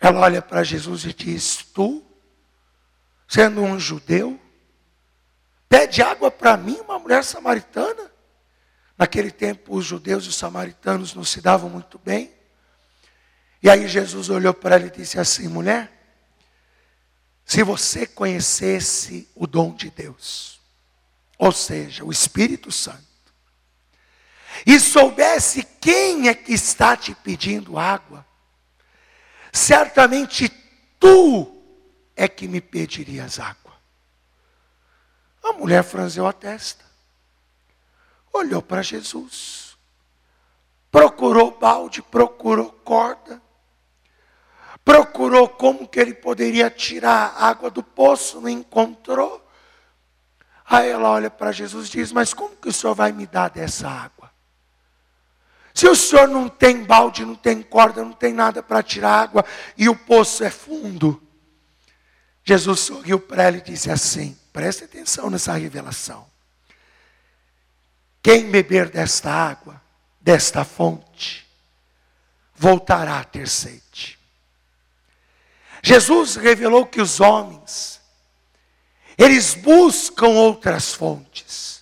Ela 0.00 0.20
olha 0.20 0.40
para 0.40 0.64
Jesus 0.64 1.04
e 1.04 1.12
diz: 1.12 1.58
Tu, 1.74 2.02
sendo 3.28 3.60
um 3.60 3.78
judeu, 3.78 4.40
pede 5.68 6.00
água 6.00 6.30
para 6.30 6.56
mim, 6.56 6.80
uma 6.80 6.98
mulher 6.98 7.22
samaritana? 7.22 8.10
Naquele 8.96 9.30
tempo, 9.30 9.76
os 9.76 9.84
judeus 9.84 10.24
e 10.24 10.30
os 10.30 10.36
samaritanos 10.36 11.12
não 11.12 11.22
se 11.22 11.42
davam 11.42 11.68
muito 11.68 11.98
bem. 11.98 12.32
E 13.62 13.68
aí 13.68 13.86
Jesus 13.86 14.30
olhou 14.30 14.54
para 14.54 14.76
ela 14.76 14.86
e 14.86 14.90
disse 14.90 15.20
assim: 15.20 15.48
mulher, 15.48 15.92
se 17.44 17.62
você 17.62 18.06
conhecesse 18.06 19.28
o 19.34 19.46
dom 19.46 19.74
de 19.74 19.90
Deus, 19.90 20.62
ou 21.36 21.52
seja, 21.52 22.06
o 22.06 22.10
Espírito 22.10 22.72
Santo, 22.72 23.15
e 24.64 24.78
soubesse 24.78 25.64
quem 25.80 26.28
é 26.28 26.34
que 26.34 26.52
está 26.52 26.96
te 26.96 27.14
pedindo 27.14 27.78
água, 27.78 28.24
certamente 29.52 30.48
tu 30.98 31.62
é 32.14 32.28
que 32.28 32.48
me 32.48 32.60
pedirias 32.60 33.38
água. 33.38 33.74
A 35.42 35.52
mulher 35.52 35.84
franzeu 35.84 36.26
a 36.26 36.32
testa, 36.32 36.84
olhou 38.32 38.62
para 38.62 38.82
Jesus, 38.82 39.76
procurou 40.90 41.50
balde, 41.52 42.02
procurou 42.02 42.72
corda, 42.72 43.40
procurou 44.84 45.48
como 45.48 45.86
que 45.86 46.00
ele 46.00 46.14
poderia 46.14 46.70
tirar 46.70 47.34
a 47.36 47.48
água 47.48 47.70
do 47.70 47.82
poço, 47.82 48.40
não 48.40 48.48
encontrou. 48.48 49.44
Aí 50.64 50.88
ela 50.88 51.10
olha 51.10 51.30
para 51.30 51.52
Jesus 51.52 51.88
e 51.88 51.92
diz: 51.92 52.12
Mas 52.12 52.34
como 52.34 52.56
que 52.56 52.68
o 52.68 52.72
senhor 52.72 52.94
vai 52.94 53.12
me 53.12 53.26
dar 53.26 53.50
dessa 53.50 53.88
água? 53.88 54.30
Se 55.76 55.86
o 55.86 55.94
senhor 55.94 56.26
não 56.26 56.48
tem 56.48 56.84
balde, 56.84 57.22
não 57.22 57.34
tem 57.34 57.60
corda, 57.60 58.02
não 58.02 58.14
tem 58.14 58.32
nada 58.32 58.62
para 58.62 58.82
tirar 58.82 59.20
água 59.20 59.44
e 59.76 59.90
o 59.90 59.94
poço 59.94 60.42
é 60.42 60.48
fundo. 60.48 61.22
Jesus 62.42 62.80
sorriu 62.80 63.20
para 63.20 63.42
ela 63.42 63.58
e 63.58 63.60
disse 63.60 63.90
assim: 63.90 64.34
preste 64.54 64.84
atenção 64.84 65.28
nessa 65.28 65.52
revelação. 65.52 66.26
Quem 68.22 68.50
beber 68.50 68.88
desta 68.88 69.30
água, 69.30 69.78
desta 70.18 70.64
fonte, 70.64 71.46
voltará 72.54 73.18
a 73.18 73.24
ter 73.24 73.46
sede. 73.46 74.18
Jesus 75.82 76.36
revelou 76.36 76.86
que 76.86 77.02
os 77.02 77.20
homens 77.20 78.00
eles 79.18 79.52
buscam 79.52 80.28
outras 80.28 80.94
fontes. 80.94 81.75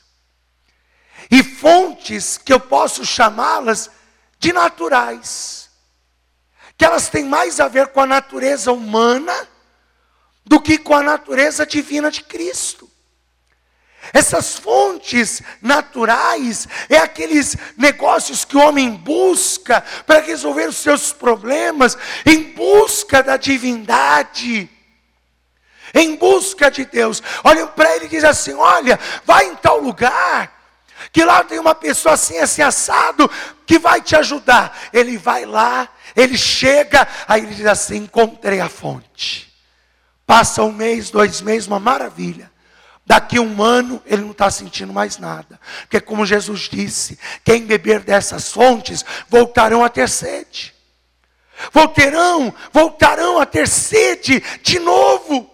E 1.35 1.43
fontes 1.43 2.39
que 2.39 2.53
eu 2.53 2.61
posso 2.61 3.05
chamá-las 3.05 3.91
de 4.39 4.53
naturais. 4.53 5.69
Que 6.79 6.85
elas 6.85 7.09
têm 7.09 7.25
mais 7.25 7.59
a 7.59 7.67
ver 7.67 7.89
com 7.89 8.01
a 8.01 8.07
natureza 8.07 8.71
humana 8.71 9.35
do 10.47 10.61
que 10.61 10.79
com 10.79 10.95
a 10.95 11.03
natureza 11.03 11.67
divina 11.67 12.09
de 12.09 12.23
Cristo. 12.23 12.89
Essas 14.13 14.57
fontes 14.57 15.43
naturais 15.61 16.69
é 16.89 16.99
aqueles 16.99 17.57
negócios 17.77 18.45
que 18.45 18.57
o 18.57 18.61
homem 18.61 18.91
busca 18.93 19.81
para 20.07 20.21
resolver 20.21 20.69
os 20.69 20.77
seus 20.77 21.13
problemas 21.13 21.99
em 22.25 22.53
busca 22.53 23.25
da 23.25 23.37
divindade 23.37 24.71
em 25.97 26.17
busca 26.17 26.71
de 26.71 26.85
Deus. 26.85 27.23
Olha 27.45 27.69
para 27.69 27.95
ele 27.95 28.07
e 28.07 28.09
diz 28.09 28.25
assim: 28.25 28.53
Olha, 28.55 28.99
vai 29.25 29.47
em 29.47 29.55
tal 29.55 29.79
lugar, 29.79 30.64
que 31.13 31.25
lá 31.25 31.45
tem 31.45 31.59
uma 31.59 31.75
pessoa 31.75 32.15
assim, 32.15 32.39
assim, 32.39 32.63
assado, 32.63 33.31
que 33.67 33.79
vai 33.79 34.01
te 34.01 34.17
ajudar. 34.17 34.77
Ele 34.93 35.17
vai 35.17 35.45
lá, 35.45 35.89
ele 36.15 36.37
chega, 36.37 37.07
aí 37.27 37.43
ele 37.43 37.55
diz 37.55 37.67
assim: 37.67 37.97
Encontrei 37.97 38.61
a 38.61 38.69
fonte. 38.69 39.53
Passa 40.27 40.63
um 40.63 40.73
mês, 40.73 41.11
dois 41.11 41.41
meses, 41.41 41.67
uma 41.67 41.79
maravilha. 41.79 42.51
Daqui 43.07 43.39
um 43.39 43.63
ano 43.63 44.03
ele 44.07 44.23
não 44.23 44.31
está 44.31 44.51
sentindo 44.51 44.93
mais 44.93 45.19
nada. 45.19 45.61
Porque, 45.83 46.01
como 46.01 46.25
Jesus 46.25 46.63
disse, 46.71 47.19
quem 47.45 47.67
beber 47.67 48.01
dessas 48.01 48.51
fontes 48.51 49.05
voltarão 49.29 49.85
a 49.85 49.91
ter 49.91 50.09
sede. 50.09 50.75
Voltarão, 51.71 52.53
voltarão 52.73 53.39
a 53.39 53.45
ter 53.45 53.69
sede 53.69 54.43
de 54.63 54.79
novo. 54.79 55.51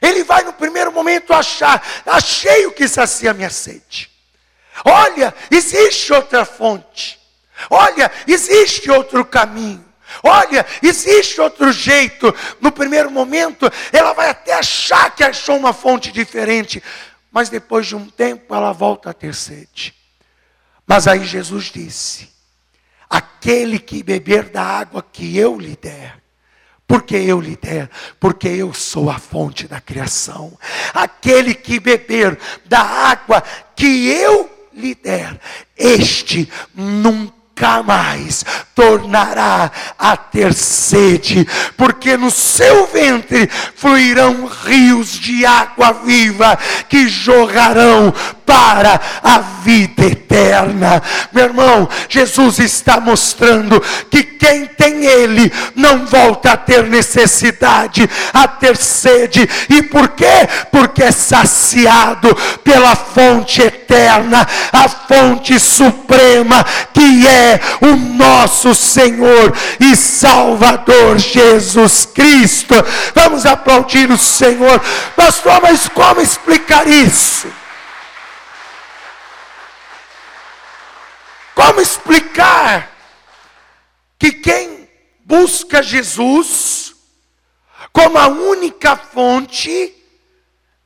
Ele 0.00 0.22
vai 0.22 0.44
no 0.44 0.52
primeiro 0.52 0.92
momento 0.92 1.32
achar, 1.32 1.84
achei 2.06 2.66
o 2.66 2.72
que 2.72 2.86
sacia 2.88 3.32
a 3.32 3.34
minha 3.34 3.50
sede. 3.50 4.11
Olha, 4.84 5.34
existe 5.50 6.12
outra 6.12 6.44
fonte. 6.44 7.20
Olha, 7.70 8.10
existe 8.26 8.90
outro 8.90 9.24
caminho. 9.24 9.84
Olha, 10.22 10.66
existe 10.82 11.40
outro 11.40 11.72
jeito. 11.72 12.34
No 12.60 12.72
primeiro 12.72 13.10
momento, 13.10 13.70
ela 13.92 14.12
vai 14.12 14.30
até 14.30 14.54
achar 14.54 15.14
que 15.14 15.24
achou 15.24 15.56
uma 15.56 15.72
fonte 15.72 16.10
diferente, 16.10 16.82
mas 17.30 17.48
depois 17.48 17.86
de 17.86 17.96
um 17.96 18.08
tempo 18.08 18.54
ela 18.54 18.72
volta 18.72 19.10
a 19.10 19.14
ter 19.14 19.34
sede. 19.34 19.94
Mas 20.86 21.06
aí 21.06 21.24
Jesus 21.24 21.66
disse: 21.66 22.30
Aquele 23.08 23.78
que 23.78 24.02
beber 24.02 24.48
da 24.48 24.62
água 24.62 25.02
que 25.02 25.36
eu 25.36 25.58
lhe 25.58 25.76
der, 25.76 26.18
porque 26.86 27.16
eu 27.16 27.40
lhe 27.40 27.56
der, 27.56 27.88
porque 28.20 28.48
eu 28.48 28.74
sou 28.74 29.10
a 29.10 29.18
fonte 29.18 29.66
da 29.66 29.80
criação. 29.80 30.58
Aquele 30.92 31.54
que 31.54 31.80
beber 31.80 32.38
da 32.66 32.80
água 32.80 33.42
que 33.74 34.08
eu 34.08 34.50
lhe 34.74 34.94
der, 34.94 35.38
este 35.76 36.48
nunca 36.74 37.42
nunca 37.62 37.82
mais 37.82 38.44
tornará 38.82 39.70
a 39.96 40.16
ter 40.16 40.52
sede, 40.52 41.46
porque 41.76 42.16
no 42.16 42.32
seu 42.32 42.88
ventre 42.88 43.48
fluirão 43.76 44.50
rios 44.64 45.12
de 45.12 45.46
água 45.46 45.92
viva 46.04 46.58
que 46.88 47.08
jorrarão 47.08 48.12
para 48.44 49.00
a 49.22 49.38
vida 49.62 50.04
eterna. 50.04 51.00
Meu 51.32 51.44
irmão, 51.44 51.88
Jesus 52.08 52.58
está 52.58 53.00
mostrando 53.00 53.80
que 54.10 54.24
quem 54.24 54.66
tem 54.66 55.06
Ele 55.06 55.50
não 55.76 56.04
volta 56.04 56.52
a 56.52 56.56
ter 56.56 56.84
necessidade, 56.84 58.08
a 58.34 58.48
ter 58.48 58.76
sede. 58.76 59.48
E 59.70 59.82
por 59.84 60.08
quê? 60.08 60.48
Porque 60.70 61.04
é 61.04 61.12
saciado 61.12 62.34
pela 62.64 62.96
fonte 62.96 63.62
eterna, 63.62 64.46
a 64.72 64.88
fonte 64.88 65.58
suprema 65.60 66.64
que 66.92 67.26
é 67.26 67.60
o 67.80 67.96
nosso 67.96 68.71
Senhor 68.74 69.52
e 69.80 69.96
Salvador 69.96 71.18
Jesus 71.18 72.06
Cristo. 72.06 72.74
Vamos 73.14 73.46
aplaudir 73.46 74.10
o 74.10 74.18
Senhor. 74.18 74.80
Pastor, 75.16 75.60
mas 75.60 75.88
como 75.88 76.20
explicar 76.20 76.86
isso? 76.86 77.48
Como 81.54 81.80
explicar 81.80 82.90
que 84.18 84.32
quem 84.32 84.88
busca 85.24 85.82
Jesus 85.82 86.92
como 87.92 88.18
a 88.18 88.26
única 88.26 88.96
fonte 88.96 89.94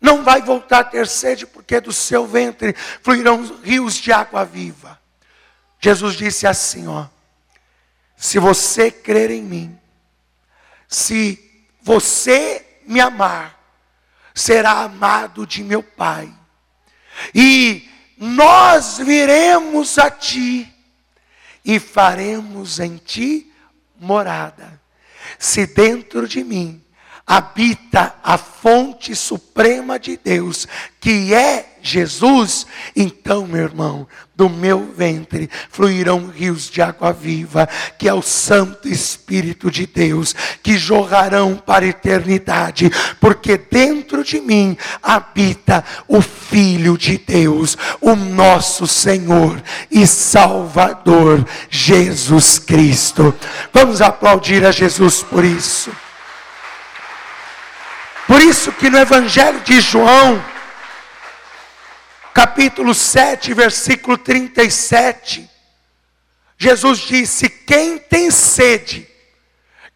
não 0.00 0.22
vai 0.22 0.42
voltar 0.42 0.80
a 0.80 0.84
ter 0.84 1.06
sede, 1.06 1.46
porque 1.46 1.80
do 1.80 1.92
seu 1.92 2.26
ventre 2.26 2.74
fluirão 3.02 3.42
rios 3.62 3.94
de 3.94 4.12
água 4.12 4.44
viva. 4.44 5.00
Jesus 5.80 6.14
disse 6.14 6.46
assim, 6.46 6.86
ó: 6.86 7.06
Se 8.16 8.38
você 8.38 8.90
crer 8.90 9.30
em 9.30 9.42
mim, 9.42 9.78
se 10.88 11.38
você 11.82 12.80
me 12.86 13.00
amar, 13.00 13.56
será 14.34 14.82
amado 14.82 15.46
de 15.46 15.62
meu 15.62 15.82
Pai. 15.82 16.32
E 17.34 17.88
nós 18.16 18.98
viremos 18.98 19.98
a 19.98 20.10
ti 20.10 20.72
e 21.64 21.78
faremos 21.78 22.78
em 22.78 22.96
ti 22.96 23.52
morada. 23.98 24.80
Se 25.38 25.66
dentro 25.66 26.28
de 26.28 26.44
mim 26.44 26.82
habita 27.26 28.14
a 28.22 28.38
fonte 28.38 29.16
suprema 29.16 29.98
de 29.98 30.16
Deus, 30.16 30.68
que 31.00 31.34
é 31.34 31.76
Jesus, 31.82 32.66
então, 32.94 33.46
meu 33.46 33.62
irmão, 33.62 34.06
do 34.34 34.48
meu 34.48 34.92
ventre 34.96 35.48
fluirão 35.70 36.28
rios 36.28 36.68
de 36.68 36.82
água 36.82 37.12
viva, 37.12 37.68
que 37.98 38.08
é 38.08 38.14
o 38.14 38.22
Santo 38.22 38.88
Espírito 38.88 39.70
de 39.70 39.86
Deus, 39.86 40.34
que 40.62 40.78
jorrarão 40.78 41.56
para 41.56 41.84
a 41.84 41.88
eternidade, 41.88 42.90
porque 43.20 43.56
dentro 43.56 44.22
de 44.22 44.40
mim 44.40 44.76
habita 45.02 45.84
o 46.06 46.20
Filho 46.20 46.98
de 46.98 47.18
Deus, 47.18 47.76
o 48.00 48.14
nosso 48.14 48.86
Senhor 48.86 49.62
e 49.90 50.06
Salvador, 50.06 51.44
Jesus 51.70 52.58
Cristo. 52.58 53.34
Vamos 53.72 54.00
aplaudir 54.00 54.64
a 54.64 54.70
Jesus 54.70 55.22
por 55.22 55.44
isso. 55.44 55.90
Por 58.26 58.42
isso 58.42 58.72
que 58.72 58.90
no 58.90 58.98
Evangelho 58.98 59.60
de 59.60 59.80
João, 59.80 60.44
capítulo 62.34 62.92
7, 62.92 63.54
versículo 63.54 64.18
37, 64.18 65.48
Jesus 66.58 66.98
disse: 67.00 67.48
Quem 67.48 67.98
tem 67.98 68.30
sede, 68.30 69.08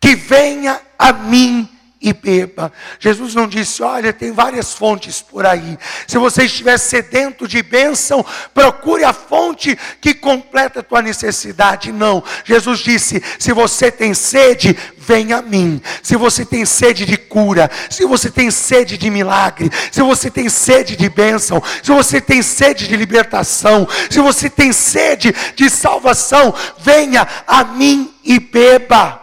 que 0.01 0.15
venha 0.15 0.81
a 0.99 1.13
mim 1.13 1.69
e 2.01 2.15
beba. 2.15 2.73
Jesus 2.99 3.35
não 3.35 3.47
disse, 3.47 3.83
olha, 3.83 4.13
tem 4.13 4.33
várias 4.33 4.73
fontes 4.73 5.21
por 5.21 5.45
aí. 5.45 5.79
Se 6.07 6.17
você 6.17 6.45
estiver 6.45 6.79
sedento 6.79 7.47
de 7.47 7.63
bênção, 7.63 8.25
procure 8.55 9.05
a 9.05 9.13
fonte 9.13 9.79
que 10.01 10.15
completa 10.15 10.81
a 10.81 10.83
tua 10.83 11.03
necessidade. 11.03 11.93
Não. 11.93 12.25
Jesus 12.45 12.79
disse: 12.79 13.23
se 13.39 13.53
você 13.53 13.91
tem 13.91 14.15
sede, 14.15 14.77
venha 14.97 15.39
a 15.39 15.43
mim. 15.43 15.81
Se 16.03 16.17
você 16.17 16.45
tem 16.45 16.65
sede 16.65 17.05
de 17.05 17.19
cura, 17.19 17.71
se 17.91 18.07
você 18.07 18.31
tem 18.31 18.51
sede 18.51 18.97
de 18.97 19.11
milagre, 19.11 19.71
se 19.93 20.01
você 20.01 20.31
tem 20.31 20.49
sede 20.49 20.97
de 20.97 21.09
bênção, 21.09 21.63
se 21.83 21.93
você 21.93 22.21
tem 22.21 22.41
sede 22.43 22.89
de 22.89 22.97
libertação, 22.97 23.87
se 24.09 24.21
você 24.21 24.49
tem 24.49 24.73
sede 24.73 25.35
de 25.55 25.69
salvação, 25.69 26.55
venha 26.79 27.29
a 27.47 27.63
mim 27.65 28.15
e 28.25 28.39
beba. 28.39 29.20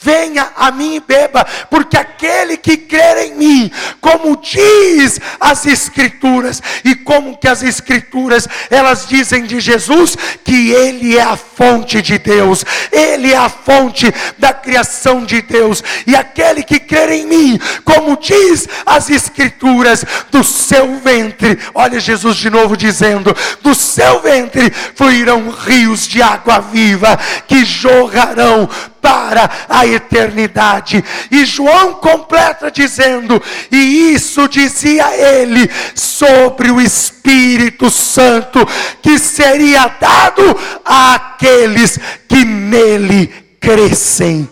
Venha 0.00 0.52
a 0.56 0.70
mim 0.70 0.96
e 0.96 1.00
beba, 1.00 1.46
porque 1.70 1.96
aquele 1.96 2.56
que 2.56 2.76
crer 2.76 3.18
em 3.26 3.34
mim, 3.34 3.70
como 4.00 4.36
diz 4.36 5.20
as 5.40 5.66
escrituras, 5.66 6.62
e 6.84 6.94
como 6.94 7.36
que 7.36 7.48
as 7.48 7.62
escrituras, 7.62 8.48
elas 8.70 9.06
dizem 9.06 9.44
de 9.44 9.60
Jesus 9.60 10.16
que 10.44 10.70
ele 10.70 11.16
é 11.16 11.22
a 11.22 11.36
fonte 11.36 12.02
de 12.02 12.18
Deus, 12.18 12.64
ele 12.92 13.32
é 13.32 13.36
a 13.36 13.48
fonte 13.48 14.12
da 14.38 14.52
criação 14.52 15.24
de 15.24 15.42
Deus, 15.42 15.82
e 16.06 16.14
aquele 16.14 16.62
que 16.62 16.78
crer 16.78 17.10
em 17.10 17.26
mim, 17.26 17.60
como 17.84 18.16
diz 18.16 18.68
as 18.84 19.10
escrituras, 19.10 20.04
do 20.30 20.42
seu 20.44 20.98
ventre, 21.00 21.58
olha 21.74 22.00
Jesus 22.00 22.36
de 22.36 22.50
novo 22.50 22.76
dizendo, 22.76 23.34
do 23.62 23.74
seu 23.74 24.20
ventre 24.20 24.70
fluirão 24.94 25.50
rios 25.50 26.06
de 26.06 26.22
água 26.22 26.60
viva 26.60 27.18
que 27.46 27.64
jorrarão 27.64 28.68
para 29.00 29.48
a 29.68 29.77
eternidade. 29.86 31.04
E 31.30 31.44
João 31.44 31.94
completa 31.94 32.70
dizendo: 32.70 33.42
E 33.70 34.12
isso 34.14 34.48
dizia 34.48 35.14
ele 35.14 35.70
sobre 35.94 36.70
o 36.70 36.80
Espírito 36.80 37.90
Santo, 37.90 38.66
que 39.02 39.18
seria 39.18 39.88
dado 40.00 40.42
àqueles 40.84 41.98
que 42.28 42.44
nele 42.44 43.32
crescem. 43.60 44.48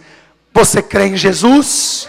Você 0.53 0.81
crê 0.81 1.09
em 1.09 1.17
Jesus? 1.17 2.09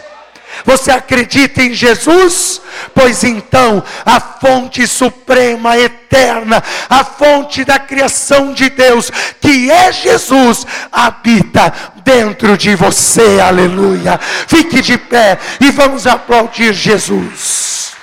Você 0.67 0.91
acredita 0.91 1.63
em 1.63 1.73
Jesus? 1.73 2.61
Pois 2.93 3.23
então, 3.23 3.81
a 4.05 4.19
fonte 4.19 4.85
suprema, 4.85 5.77
eterna, 5.77 6.61
a 6.89 7.05
fonte 7.05 7.63
da 7.63 7.79
criação 7.79 8.53
de 8.53 8.69
Deus, 8.69 9.09
que 9.39 9.71
é 9.71 9.93
Jesus, 9.93 10.67
habita 10.91 11.73
dentro 12.03 12.57
de 12.57 12.75
você. 12.75 13.39
Aleluia. 13.39 14.19
Fique 14.19 14.81
de 14.81 14.97
pé 14.97 15.39
e 15.61 15.71
vamos 15.71 16.05
aplaudir 16.05 16.73
Jesus. 16.73 17.93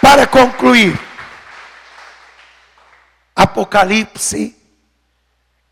Para 0.00 0.28
concluir, 0.28 0.96
Apocalipse 3.34 4.61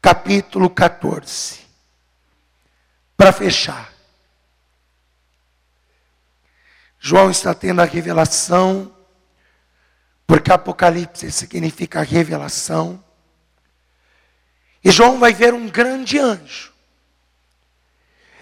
capítulo 0.00 0.70
14. 0.70 1.60
Para 3.16 3.32
fechar. 3.32 3.92
João 6.98 7.30
está 7.30 7.54
tendo 7.54 7.80
a 7.80 7.84
revelação, 7.84 8.94
porque 10.26 10.52
Apocalipse 10.52 11.30
significa 11.32 12.02
revelação. 12.02 13.02
E 14.82 14.90
João 14.90 15.18
vai 15.18 15.32
ver 15.32 15.54
um 15.54 15.68
grande 15.68 16.18
anjo. 16.18 16.72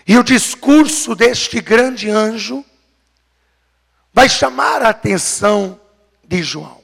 E 0.07 0.17
o 0.17 0.25
discurso 0.25 1.15
deste 1.15 1.61
grande 1.61 2.09
anjo 2.09 2.65
vai 4.13 4.29
chamar 4.29 4.83
a 4.83 4.89
atenção 4.89 5.81
de 6.25 6.43
João. 6.43 6.83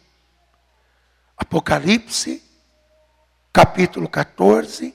Apocalipse 1.37 2.44
capítulo 3.55 4.09
14, 4.09 4.93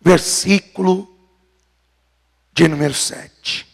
versículo 0.00 1.18
de 2.52 2.68
número 2.68 2.94
7. 2.94 3.66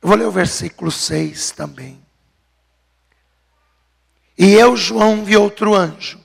Eu 0.00 0.08
vou 0.08 0.16
ler 0.16 0.24
o 0.24 0.32
versículo 0.32 0.90
6 0.90 1.50
também. 1.50 2.02
E 4.38 4.54
eu, 4.54 4.74
João, 4.78 5.26
vi 5.26 5.36
outro 5.36 5.74
anjo, 5.74 6.18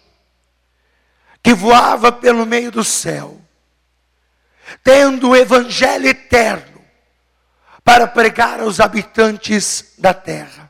que 1.43 1.53
voava 1.53 2.09
pelo 2.09 2.45
meio 2.45 2.71
do 2.71 2.85
céu, 2.85 3.41
tendo 4.81 5.31
o 5.31 5.35
evangelho 5.35 6.07
eterno 6.07 6.81
para 7.83 8.07
pregar 8.07 8.61
aos 8.61 8.79
habitantes 8.79 9.93
da 9.97 10.13
terra 10.13 10.62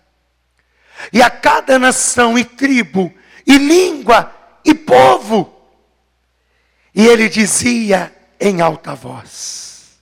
e 1.12 1.22
a 1.22 1.30
cada 1.30 1.78
nação 1.78 2.38
e 2.38 2.46
tribo 2.46 3.14
e 3.46 3.58
língua 3.58 4.34
e 4.64 4.74
povo. 4.74 5.52
E 6.96 7.06
ele 7.06 7.28
dizia 7.28 8.14
em 8.40 8.62
alta 8.62 8.94
voz, 8.94 9.98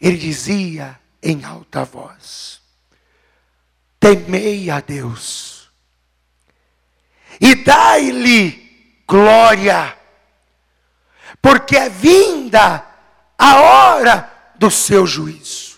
ele 0.00 0.16
dizia 0.16 0.98
em 1.22 1.44
alta 1.44 1.84
voz: 1.84 2.60
temei 4.00 4.70
a 4.70 4.80
Deus 4.80 5.70
e 7.40 7.54
dai-lhe 7.56 9.02
glória, 9.06 9.96
porque 11.40 11.76
é 11.76 11.88
vinda 11.88 12.86
a 13.36 13.56
hora 13.60 14.32
do 14.56 14.70
seu 14.70 15.06
juízo. 15.06 15.71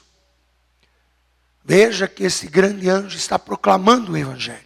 Veja 1.64 2.06
que 2.06 2.24
esse 2.24 2.46
grande 2.46 2.90
anjo 2.90 3.16
está 3.16 3.38
proclamando 3.38 4.12
o 4.12 4.16
Evangelho. 4.16 4.60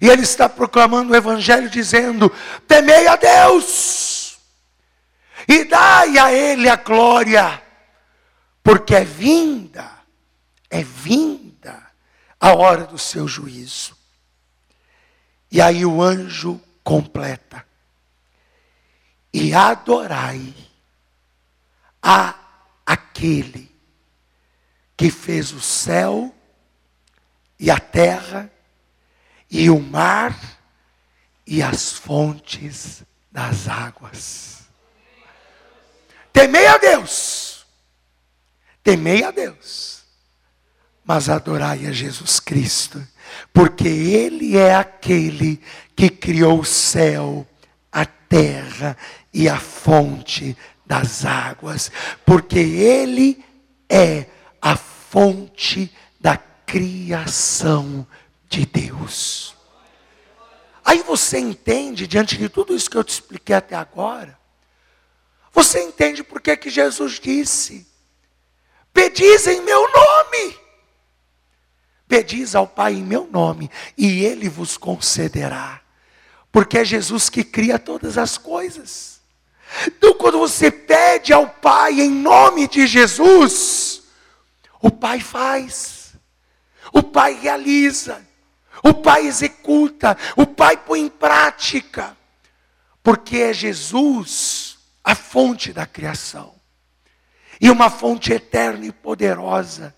E 0.00 0.08
ele 0.08 0.22
está 0.22 0.48
proclamando 0.48 1.12
o 1.12 1.16
Evangelho 1.16 1.68
dizendo: 1.68 2.30
temei 2.68 3.08
a 3.08 3.16
Deus 3.16 4.38
e 5.48 5.64
dai 5.64 6.18
a 6.18 6.32
Ele 6.32 6.68
a 6.68 6.76
glória, 6.76 7.60
porque 8.62 8.94
é 8.94 9.04
vinda, 9.04 9.90
é 10.70 10.84
vinda 10.84 11.84
a 12.38 12.54
hora 12.54 12.84
do 12.84 12.98
seu 12.98 13.26
juízo. 13.26 13.96
E 15.50 15.60
aí 15.60 15.84
o 15.84 16.00
anjo 16.00 16.60
completa: 16.84 17.66
e 19.32 19.52
adorai 19.52 20.54
a 22.00 22.34
aquele 22.86 23.73
que 25.04 25.10
fez 25.10 25.52
o 25.52 25.60
céu 25.60 26.34
e 27.60 27.70
a 27.70 27.78
terra 27.78 28.50
e 29.50 29.68
o 29.68 29.78
mar 29.78 30.34
e 31.46 31.62
as 31.62 31.92
fontes 31.92 33.02
das 33.30 33.68
águas. 33.68 34.62
Temei 36.32 36.66
a 36.66 36.78
Deus, 36.78 37.66
temei 38.82 39.22
a 39.22 39.30
Deus, 39.30 40.04
mas 41.04 41.28
adorai 41.28 41.86
a 41.86 41.92
Jesus 41.92 42.40
Cristo, 42.40 43.06
porque 43.52 43.86
Ele 43.86 44.56
é 44.56 44.74
aquele 44.74 45.60
que 45.94 46.08
criou 46.08 46.60
o 46.60 46.64
céu, 46.64 47.46
a 47.92 48.06
terra 48.06 48.96
e 49.34 49.50
a 49.50 49.60
fonte 49.60 50.56
das 50.86 51.26
águas, 51.26 51.92
porque 52.24 52.58
Ele 52.58 53.44
é 53.86 54.28
fonte 55.14 55.94
da 56.18 56.36
criação 56.66 58.04
de 58.48 58.66
Deus. 58.66 59.54
Aí 60.84 61.04
você 61.04 61.38
entende, 61.38 62.08
diante 62.08 62.36
de 62.36 62.48
tudo 62.48 62.74
isso 62.74 62.90
que 62.90 62.96
eu 62.96 63.04
te 63.04 63.10
expliquei 63.10 63.54
até 63.54 63.76
agora, 63.76 64.36
você 65.52 65.80
entende 65.84 66.24
por 66.24 66.40
que 66.40 66.56
que 66.56 66.68
Jesus 66.68 67.20
disse: 67.20 67.86
Pedis 68.92 69.46
em 69.46 69.62
meu 69.62 69.82
nome. 69.82 70.58
Pedis 72.08 72.56
ao 72.56 72.66
Pai 72.66 72.94
em 72.94 73.04
meu 73.04 73.28
nome, 73.30 73.70
e 73.96 74.24
Ele 74.24 74.48
vos 74.48 74.76
concederá. 74.76 75.80
Porque 76.50 76.78
é 76.78 76.84
Jesus 76.84 77.30
que 77.30 77.44
cria 77.44 77.78
todas 77.78 78.18
as 78.18 78.36
coisas. 78.36 79.20
Então, 79.86 80.12
quando 80.14 80.38
você 80.38 80.72
pede 80.72 81.32
ao 81.32 81.48
Pai 81.48 82.00
em 82.00 82.10
nome 82.10 82.66
de 82.66 82.84
Jesus, 82.88 83.93
o 84.84 84.90
Pai 84.90 85.18
faz, 85.18 86.12
o 86.92 87.02
Pai 87.02 87.32
realiza, 87.32 88.22
o 88.82 88.92
Pai 88.92 89.26
executa, 89.26 90.14
o 90.36 90.46
Pai 90.46 90.76
põe 90.76 91.00
em 91.00 91.08
prática, 91.08 92.14
porque 93.02 93.38
é 93.38 93.54
Jesus 93.54 94.76
a 95.02 95.14
fonte 95.14 95.72
da 95.72 95.86
criação, 95.86 96.54
e 97.58 97.70
uma 97.70 97.88
fonte 97.88 98.30
eterna 98.30 98.84
e 98.84 98.92
poderosa, 98.92 99.94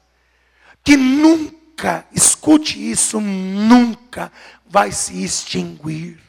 que 0.85 0.97
nunca, 0.97 2.07
escute 2.13 2.79
isso, 2.89 3.21
nunca 3.21 4.31
vai 4.65 4.93
se 4.93 5.21
extinguir. 5.21 6.23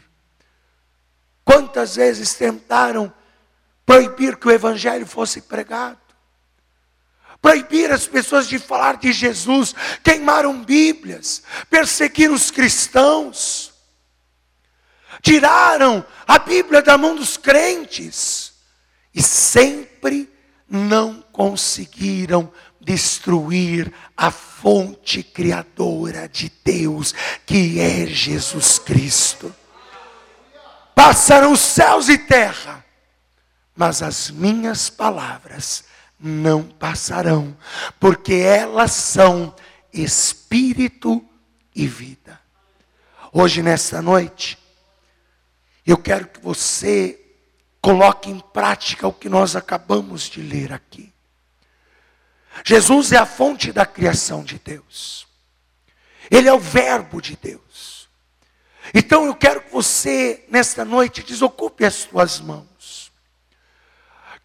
Quantas 1.45 1.95
vezes 1.95 2.33
tentaram 2.33 3.13
proibir 3.85 4.35
que 4.35 4.47
o 4.47 4.51
Evangelho 4.51 5.05
fosse 5.05 5.41
pregado? 5.41 6.06
Proibir 7.47 7.89
as 7.93 8.05
pessoas 8.05 8.45
de 8.45 8.59
falar 8.59 8.97
de 8.97 9.13
Jesus, 9.13 9.73
queimaram 10.03 10.65
Bíblias, 10.65 11.41
perseguiram 11.69 12.33
os 12.33 12.51
cristãos, 12.51 13.71
tiraram 15.21 16.05
a 16.27 16.39
Bíblia 16.39 16.81
da 16.81 16.97
mão 16.97 17.15
dos 17.15 17.37
crentes 17.37 18.51
e 19.15 19.23
sempre 19.23 20.29
não 20.69 21.23
conseguiram 21.31 22.51
destruir 22.81 23.93
a 24.17 24.29
fonte 24.29 25.23
criadora 25.23 26.27
de 26.27 26.51
Deus, 26.65 27.15
que 27.45 27.79
é 27.79 28.07
Jesus 28.07 28.77
Cristo. 28.77 29.55
Passaram 30.93 31.53
os 31.53 31.61
céus 31.61 32.09
e 32.09 32.17
terra, 32.17 32.83
mas 33.73 34.01
as 34.01 34.29
minhas 34.29 34.89
palavras 34.89 35.86
não 36.19 36.63
passarão, 36.63 37.55
porque 37.99 38.33
elas 38.33 38.91
são 38.91 39.53
espírito 39.93 41.23
e 41.75 41.87
vida. 41.87 42.39
Hoje, 43.31 43.61
nesta 43.61 44.01
noite, 44.01 44.57
eu 45.85 45.97
quero 45.97 46.27
que 46.27 46.39
você 46.39 47.19
coloque 47.81 48.29
em 48.29 48.39
prática 48.39 49.07
o 49.07 49.13
que 49.13 49.29
nós 49.29 49.55
acabamos 49.55 50.23
de 50.23 50.41
ler 50.41 50.73
aqui. 50.73 51.13
Jesus 52.63 53.11
é 53.11 53.17
a 53.17 53.25
fonte 53.25 53.71
da 53.71 53.85
criação 53.85 54.43
de 54.43 54.59
Deus. 54.59 55.27
Ele 56.29 56.49
é 56.49 56.53
o 56.53 56.59
Verbo 56.59 57.21
de 57.21 57.37
Deus. 57.37 58.09
Então 58.93 59.25
eu 59.25 59.35
quero 59.35 59.61
que 59.61 59.71
você, 59.71 60.45
nesta 60.49 60.83
noite, 60.83 61.23
desocupe 61.23 61.85
as 61.85 61.93
suas 61.95 62.39
mãos 62.39 62.76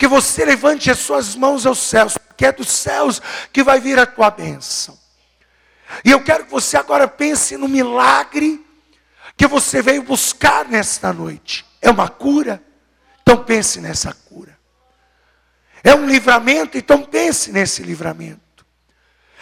que 0.03 0.09
você 0.09 0.45
levante 0.45 0.91
as 0.91 0.99
suas 0.99 1.37
mãos 1.37 1.65
aos 1.65 1.79
céus, 1.79 2.19
porque 2.19 2.45
é 2.45 2.51
dos 2.51 2.69
céus 2.73 3.23
que 3.53 3.63
vai 3.63 3.79
vir 3.79 4.01
a 4.01 4.05
tua 4.05 4.33
bênção. 4.33 4.99
E 6.05 6.11
eu 6.11 6.21
quero 6.25 6.45
que 6.45 6.51
você 6.51 6.77
agora 6.77 7.07
pense 7.07 7.57
no 7.57 7.69
milagre 7.69 8.67
que 9.37 9.47
você 9.47 9.81
veio 9.81 10.03
buscar 10.03 10.65
nesta 10.65 11.13
noite. 11.13 11.65
É 11.81 11.89
uma 11.89 12.09
cura? 12.09 12.61
Então 13.23 13.45
pense 13.45 13.81
nessa 13.81 14.13
cura. 14.13 14.59
É 15.85 15.95
um 15.95 16.09
livramento? 16.09 16.77
Então 16.77 17.05
pense 17.05 17.53
nesse 17.53 17.85
livramento. 17.85 18.67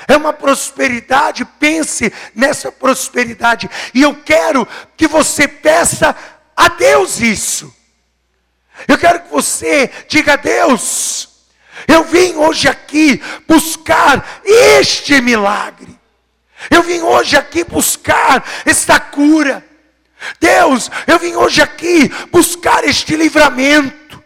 É 0.06 0.14
uma 0.14 0.34
prosperidade? 0.34 1.42
Pense 1.42 2.12
nessa 2.34 2.70
prosperidade. 2.70 3.66
E 3.94 4.02
eu 4.02 4.14
quero 4.14 4.68
que 4.94 5.08
você 5.08 5.48
peça 5.48 6.14
a 6.54 6.68
Deus 6.68 7.18
isso. 7.18 7.79
Eu 8.86 8.98
quero 8.98 9.20
que 9.20 9.30
você 9.30 9.90
diga 10.08 10.34
a 10.34 10.36
Deus, 10.36 11.28
eu 11.86 12.04
vim 12.04 12.34
hoje 12.34 12.68
aqui 12.68 13.22
buscar 13.46 14.42
este 14.44 15.20
milagre. 15.20 15.98
Eu 16.70 16.82
vim 16.82 17.00
hoje 17.00 17.36
aqui 17.36 17.64
buscar 17.64 18.44
esta 18.66 19.00
cura. 19.00 19.64
Deus, 20.38 20.90
eu 21.06 21.18
vim 21.18 21.34
hoje 21.34 21.62
aqui 21.62 22.08
buscar 22.30 22.84
este 22.84 23.16
livramento. 23.16 24.22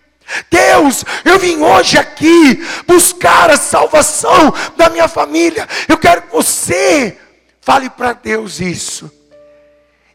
Deus, 0.50 1.04
eu 1.24 1.38
vim 1.38 1.62
hoje 1.62 1.98
aqui 1.98 2.64
buscar 2.86 3.50
a 3.50 3.56
salvação 3.56 4.52
da 4.76 4.88
minha 4.88 5.06
família. 5.06 5.68
Eu 5.88 5.96
quero 5.96 6.22
que 6.22 6.32
você 6.32 7.16
fale 7.60 7.88
para 7.88 8.12
Deus 8.14 8.58
isso. 8.60 9.10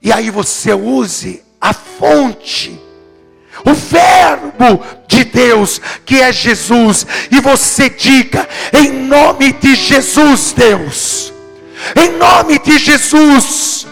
E 0.01 0.11
aí 0.11 0.29
você 0.29 0.73
use 0.73 1.43
a 1.61 1.73
fonte 1.73 2.88
o 3.65 3.73
Verbo 3.73 4.83
de 5.07 5.23
Deus, 5.23 5.81
que 6.05 6.21
é 6.21 6.31
Jesus, 6.31 7.05
e 7.31 7.39
você 7.39 7.89
diga, 7.89 8.47
em 8.73 8.91
nome 8.91 9.53
de 9.53 9.75
Jesus, 9.75 10.53
Deus, 10.55 11.33
em 11.95 12.17
nome 12.17 12.59
de 12.59 12.77
Jesus, 12.77 13.87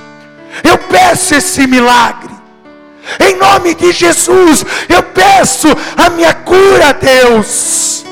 eu 0.64 0.78
peço 0.78 1.36
esse 1.36 1.68
milagre, 1.68 2.34
em 3.20 3.36
nome 3.38 3.74
de 3.74 3.92
Jesus, 3.92 4.66
eu 4.90 5.04
peço 5.04 5.68
a 5.96 6.10
minha 6.10 6.34
cura, 6.34 6.94
Deus, 6.94 8.06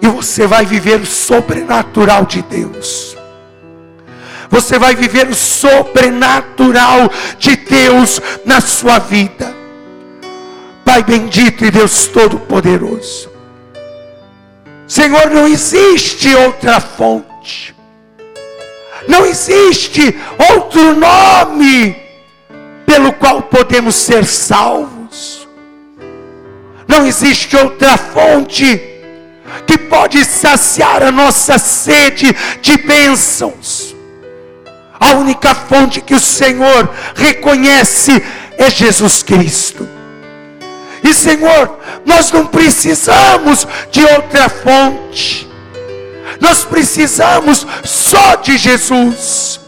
e 0.00 0.06
você 0.06 0.46
vai 0.46 0.64
viver 0.64 1.00
o 1.00 1.06
sobrenatural 1.06 2.24
de 2.24 2.42
Deus. 2.42 3.16
Você 4.50 4.78
vai 4.78 4.94
viver 4.94 5.28
o 5.28 5.34
sobrenatural 5.34 7.10
de 7.38 7.54
Deus 7.54 8.20
na 8.46 8.60
sua 8.62 8.98
vida. 8.98 9.57
Pai 10.88 11.02
bendito 11.02 11.66
e 11.66 11.70
Deus 11.70 12.06
Todo-Poderoso. 12.06 13.30
Senhor, 14.86 15.28
não 15.28 15.46
existe 15.46 16.34
outra 16.34 16.80
fonte, 16.80 17.76
não 19.06 19.26
existe 19.26 20.18
outro 20.50 20.94
nome 20.94 21.94
pelo 22.86 23.12
qual 23.12 23.42
podemos 23.42 23.96
ser 23.96 24.24
salvos, 24.24 25.46
não 26.86 27.06
existe 27.06 27.54
outra 27.54 27.98
fonte 27.98 28.80
que 29.66 29.76
pode 29.76 30.24
saciar 30.24 31.02
a 31.02 31.12
nossa 31.12 31.58
sede 31.58 32.34
de 32.62 32.78
bênçãos. 32.78 33.94
A 34.98 35.12
única 35.16 35.54
fonte 35.54 36.00
que 36.00 36.14
o 36.14 36.20
Senhor 36.20 36.88
reconhece 37.14 38.24
é 38.56 38.70
Jesus 38.70 39.22
Cristo. 39.22 39.97
E 41.08 41.14
Senhor, 41.14 41.78
nós 42.04 42.30
não 42.30 42.44
precisamos 42.46 43.66
de 43.90 44.04
outra 44.04 44.46
fonte. 44.50 45.48
Nós 46.38 46.66
precisamos 46.66 47.66
só 47.82 48.34
de 48.34 48.58
Jesus. 48.58 49.58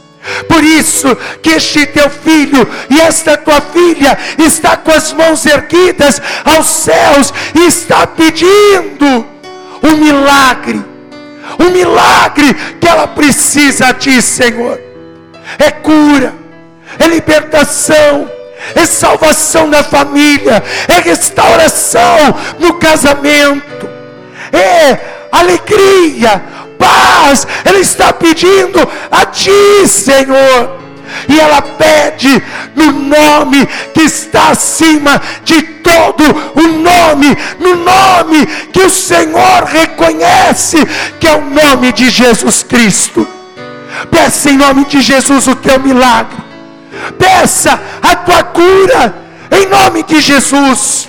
Por 0.46 0.62
isso 0.62 1.16
que 1.42 1.48
este 1.48 1.86
teu 1.86 2.10
filho 2.10 2.68
e 2.90 3.00
esta 3.00 3.38
tua 3.38 3.58
filha 3.58 4.18
está 4.38 4.76
com 4.76 4.90
as 4.90 5.14
mãos 5.14 5.46
erguidas 5.46 6.20
aos 6.44 6.66
céus 6.66 7.32
e 7.54 7.66
está 7.66 8.06
pedindo 8.06 9.26
um 9.82 9.96
milagre. 9.96 10.84
Um 11.58 11.70
milagre 11.70 12.52
que 12.78 12.86
ela 12.86 13.06
precisa 13.06 13.92
de, 13.92 14.20
Senhor. 14.20 14.78
É 15.58 15.70
cura, 15.70 16.34
é 16.98 17.08
libertação, 17.08 18.30
é 18.74 18.84
salvação 18.84 19.68
da 19.68 19.82
família, 19.82 20.62
é 20.88 21.00
restauração 21.00 22.34
no 22.58 22.74
casamento, 22.74 23.88
é 24.52 24.98
alegria, 25.32 26.42
paz. 26.78 27.46
Ele 27.64 27.78
está 27.78 28.12
pedindo 28.12 28.86
a 29.10 29.26
Ti, 29.26 29.86
Senhor. 29.86 30.80
E 31.28 31.40
ela 31.40 31.60
pede 31.60 32.40
no 32.76 32.92
nome 32.92 33.66
que 33.92 34.02
está 34.02 34.50
acima 34.50 35.20
de 35.44 35.60
todo 35.62 36.22
o 36.54 36.62
nome, 36.62 37.36
no 37.58 37.74
nome 37.74 38.46
que 38.72 38.80
o 38.80 38.90
Senhor 38.90 39.64
reconhece, 39.64 40.76
que 41.18 41.26
é 41.26 41.34
o 41.34 41.40
nome 41.40 41.92
de 41.92 42.08
Jesus 42.08 42.62
Cristo. 42.62 43.26
Peça 44.08 44.50
em 44.50 44.56
nome 44.56 44.84
de 44.84 45.00
Jesus 45.00 45.48
o 45.48 45.56
teu 45.56 45.80
milagre 45.80 46.49
peça 47.18 47.78
a 48.02 48.16
tua 48.16 48.42
cura, 48.44 49.14
em 49.50 49.66
nome 49.66 50.02
de 50.02 50.20
Jesus. 50.20 51.08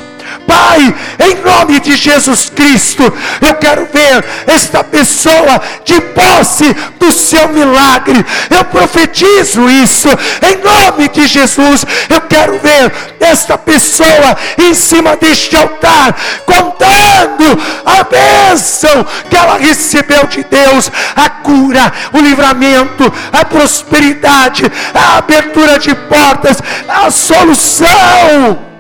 Pai, 0.51 0.93
em 1.17 1.35
nome 1.49 1.79
de 1.79 1.95
Jesus 1.95 2.51
Cristo, 2.53 3.03
eu 3.39 3.55
quero 3.55 3.85
ver 3.85 4.25
esta 4.45 4.83
pessoa 4.83 5.61
de 5.85 6.01
posse 6.01 6.75
do 6.99 7.09
seu 7.13 7.47
milagre. 7.47 8.25
Eu 8.49 8.65
profetizo 8.65 9.69
isso 9.69 10.09
em 10.09 10.57
nome 10.57 11.07
de 11.07 11.25
Jesus. 11.25 11.85
Eu 12.09 12.19
quero 12.21 12.59
ver 12.59 12.91
esta 13.21 13.57
pessoa 13.57 14.37
em 14.57 14.73
cima 14.73 15.15
deste 15.15 15.55
altar 15.55 16.13
contando 16.45 17.57
a 17.85 18.03
bênção 18.03 19.05
que 19.29 19.37
ela 19.37 19.57
recebeu 19.57 20.27
de 20.27 20.43
Deus, 20.43 20.91
a 21.15 21.29
cura, 21.29 21.93
o 22.11 22.19
livramento, 22.19 23.05
a 23.31 23.45
prosperidade, 23.45 24.69
a 24.93 25.17
abertura 25.19 25.79
de 25.79 25.95
portas, 25.95 26.57
a 26.89 27.09
solução 27.09 28.70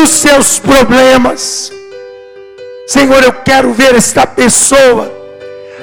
dos 0.00 0.10
seus 0.10 0.58
problemas. 0.58 1.70
Senhor, 2.86 3.22
eu 3.22 3.32
quero 3.32 3.72
ver 3.74 3.94
esta 3.94 4.26
pessoa 4.26 5.12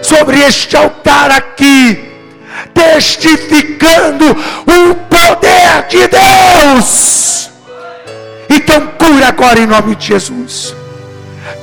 sobre 0.01 0.39
este 0.39 0.75
altar 0.75 1.31
aqui, 1.31 2.03
testificando 2.73 4.25
o 4.31 4.95
poder 4.95 5.87
de 5.87 6.07
Deus. 6.07 7.49
Então, 8.49 8.87
cura 8.97 9.27
agora 9.27 9.59
em 9.59 9.67
nome 9.67 9.95
de 9.95 10.07
Jesus. 10.07 10.75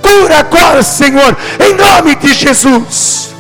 Cura 0.01 0.39
agora, 0.39 0.83
Senhor, 0.83 1.37
em 1.59 1.75
nome 1.75 2.15
de 2.15 2.33
Jesus. 2.33 3.35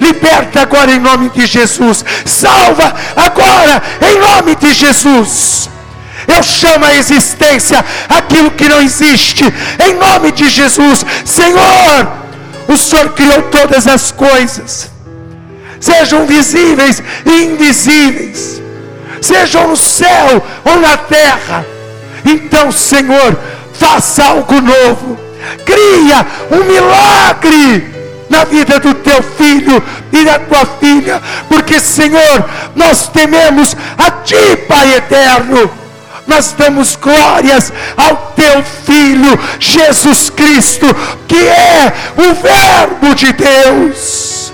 Liberta 0.00 0.62
agora 0.62 0.90
em 0.90 0.98
nome 0.98 1.28
de 1.28 1.46
Jesus. 1.46 2.04
Salva 2.24 2.94
agora 3.14 3.82
em 4.10 4.18
nome 4.18 4.56
de 4.56 4.72
Jesus. 4.72 5.70
Eu 6.34 6.42
chamo 6.42 6.84
a 6.84 6.94
existência 6.94 7.84
aquilo 8.08 8.52
que 8.52 8.68
não 8.68 8.80
existe, 8.80 9.44
em 9.84 9.94
nome 9.94 10.30
de 10.30 10.48
Jesus. 10.48 11.04
Senhor, 11.24 12.08
o 12.68 12.76
Senhor 12.76 13.10
criou 13.10 13.42
todas 13.42 13.86
as 13.88 14.12
coisas, 14.12 14.90
sejam 15.80 16.26
visíveis 16.26 17.02
e 17.26 17.44
invisíveis, 17.46 18.62
sejam 19.20 19.68
no 19.68 19.76
céu 19.76 20.42
ou 20.64 20.80
na 20.80 20.96
terra. 20.96 21.66
Então, 22.24 22.70
Senhor, 22.70 23.36
faça 23.72 24.24
algo 24.24 24.60
novo, 24.60 25.18
cria 25.64 26.24
um 26.52 26.64
milagre 26.64 27.90
na 28.28 28.44
vida 28.44 28.78
do 28.78 28.94
teu 28.94 29.20
filho 29.20 29.82
e 30.12 30.24
da 30.24 30.38
tua 30.38 30.64
filha, 30.78 31.20
porque, 31.48 31.80
Senhor, 31.80 32.48
nós 32.76 33.08
tememos 33.08 33.76
a 33.98 34.10
Ti, 34.22 34.56
Pai 34.68 34.94
eterno 34.94 35.79
nós 36.26 36.52
damos 36.56 36.96
glórias 36.96 37.72
ao 37.96 38.32
teu 38.36 38.62
Filho 38.62 39.38
Jesus 39.58 40.30
Cristo, 40.30 40.86
que 41.26 41.36
é 41.36 41.92
o 42.16 42.34
Verbo 42.34 43.14
de 43.14 43.32
Deus. 43.32 44.52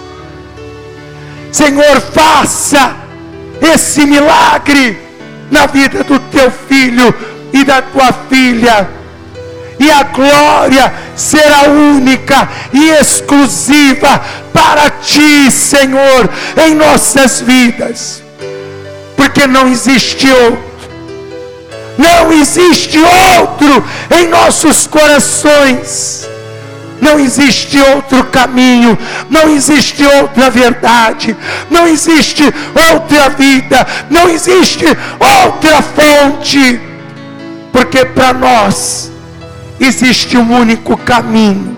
Senhor, 1.52 2.00
faça 2.12 2.96
esse 3.60 4.04
milagre 4.04 4.98
na 5.50 5.66
vida 5.66 6.04
do 6.04 6.18
teu 6.18 6.50
filho 6.50 7.14
e 7.52 7.64
da 7.64 7.80
tua 7.82 8.12
filha. 8.28 8.88
E 9.78 9.90
a 9.90 10.02
glória 10.04 10.92
será 11.14 11.68
única 11.68 12.48
e 12.72 12.90
exclusiva 13.00 14.20
para 14.52 14.90
ti, 14.90 15.50
Senhor, 15.50 16.28
em 16.66 16.74
nossas 16.74 17.40
vidas. 17.40 18.22
Porque 19.16 19.46
não 19.46 19.68
existe 19.68 20.28
outro 20.30 20.75
não 21.98 22.32
existe 22.32 22.98
outro 23.38 23.84
em 24.18 24.28
nossos 24.28 24.86
corações. 24.86 26.26
Não 27.00 27.20
existe 27.20 27.78
outro 27.78 28.24
caminho, 28.24 28.98
não 29.28 29.50
existe 29.50 30.02
outra 30.02 30.48
verdade, 30.48 31.36
não 31.70 31.86
existe 31.86 32.42
outra 32.90 33.28
vida, 33.28 33.86
não 34.08 34.30
existe 34.30 34.86
outra 35.44 35.82
fonte, 35.82 36.80
porque 37.70 38.02
para 38.06 38.32
nós 38.32 39.12
existe 39.78 40.38
um 40.38 40.58
único 40.58 40.96
caminho, 40.96 41.76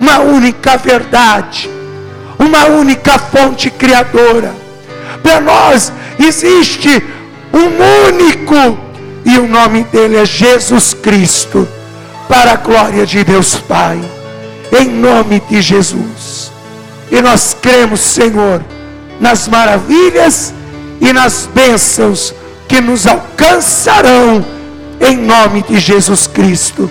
uma 0.00 0.20
única 0.20 0.76
verdade, 0.76 1.68
uma 2.38 2.66
única 2.66 3.18
fonte 3.18 3.68
criadora. 3.68 4.54
Para 5.24 5.40
nós 5.40 5.92
existe 6.18 7.04
um 7.52 8.08
único 8.08 8.89
e 9.24 9.38
o 9.38 9.46
nome 9.46 9.84
dele 9.84 10.16
é 10.16 10.24
Jesus 10.24 10.94
Cristo, 10.94 11.68
para 12.28 12.52
a 12.52 12.56
glória 12.56 13.04
de 13.04 13.22
Deus 13.24 13.56
Pai, 13.56 14.00
em 14.78 14.88
nome 14.88 15.42
de 15.48 15.60
Jesus. 15.60 16.50
E 17.10 17.20
nós 17.20 17.56
cremos, 17.60 18.00
Senhor, 18.00 18.62
nas 19.20 19.48
maravilhas 19.48 20.54
e 21.00 21.12
nas 21.12 21.48
bênçãos 21.52 22.34
que 22.68 22.80
nos 22.80 23.06
alcançarão, 23.06 24.44
em 25.00 25.16
nome 25.16 25.62
de 25.62 25.78
Jesus 25.78 26.26
Cristo. 26.26 26.88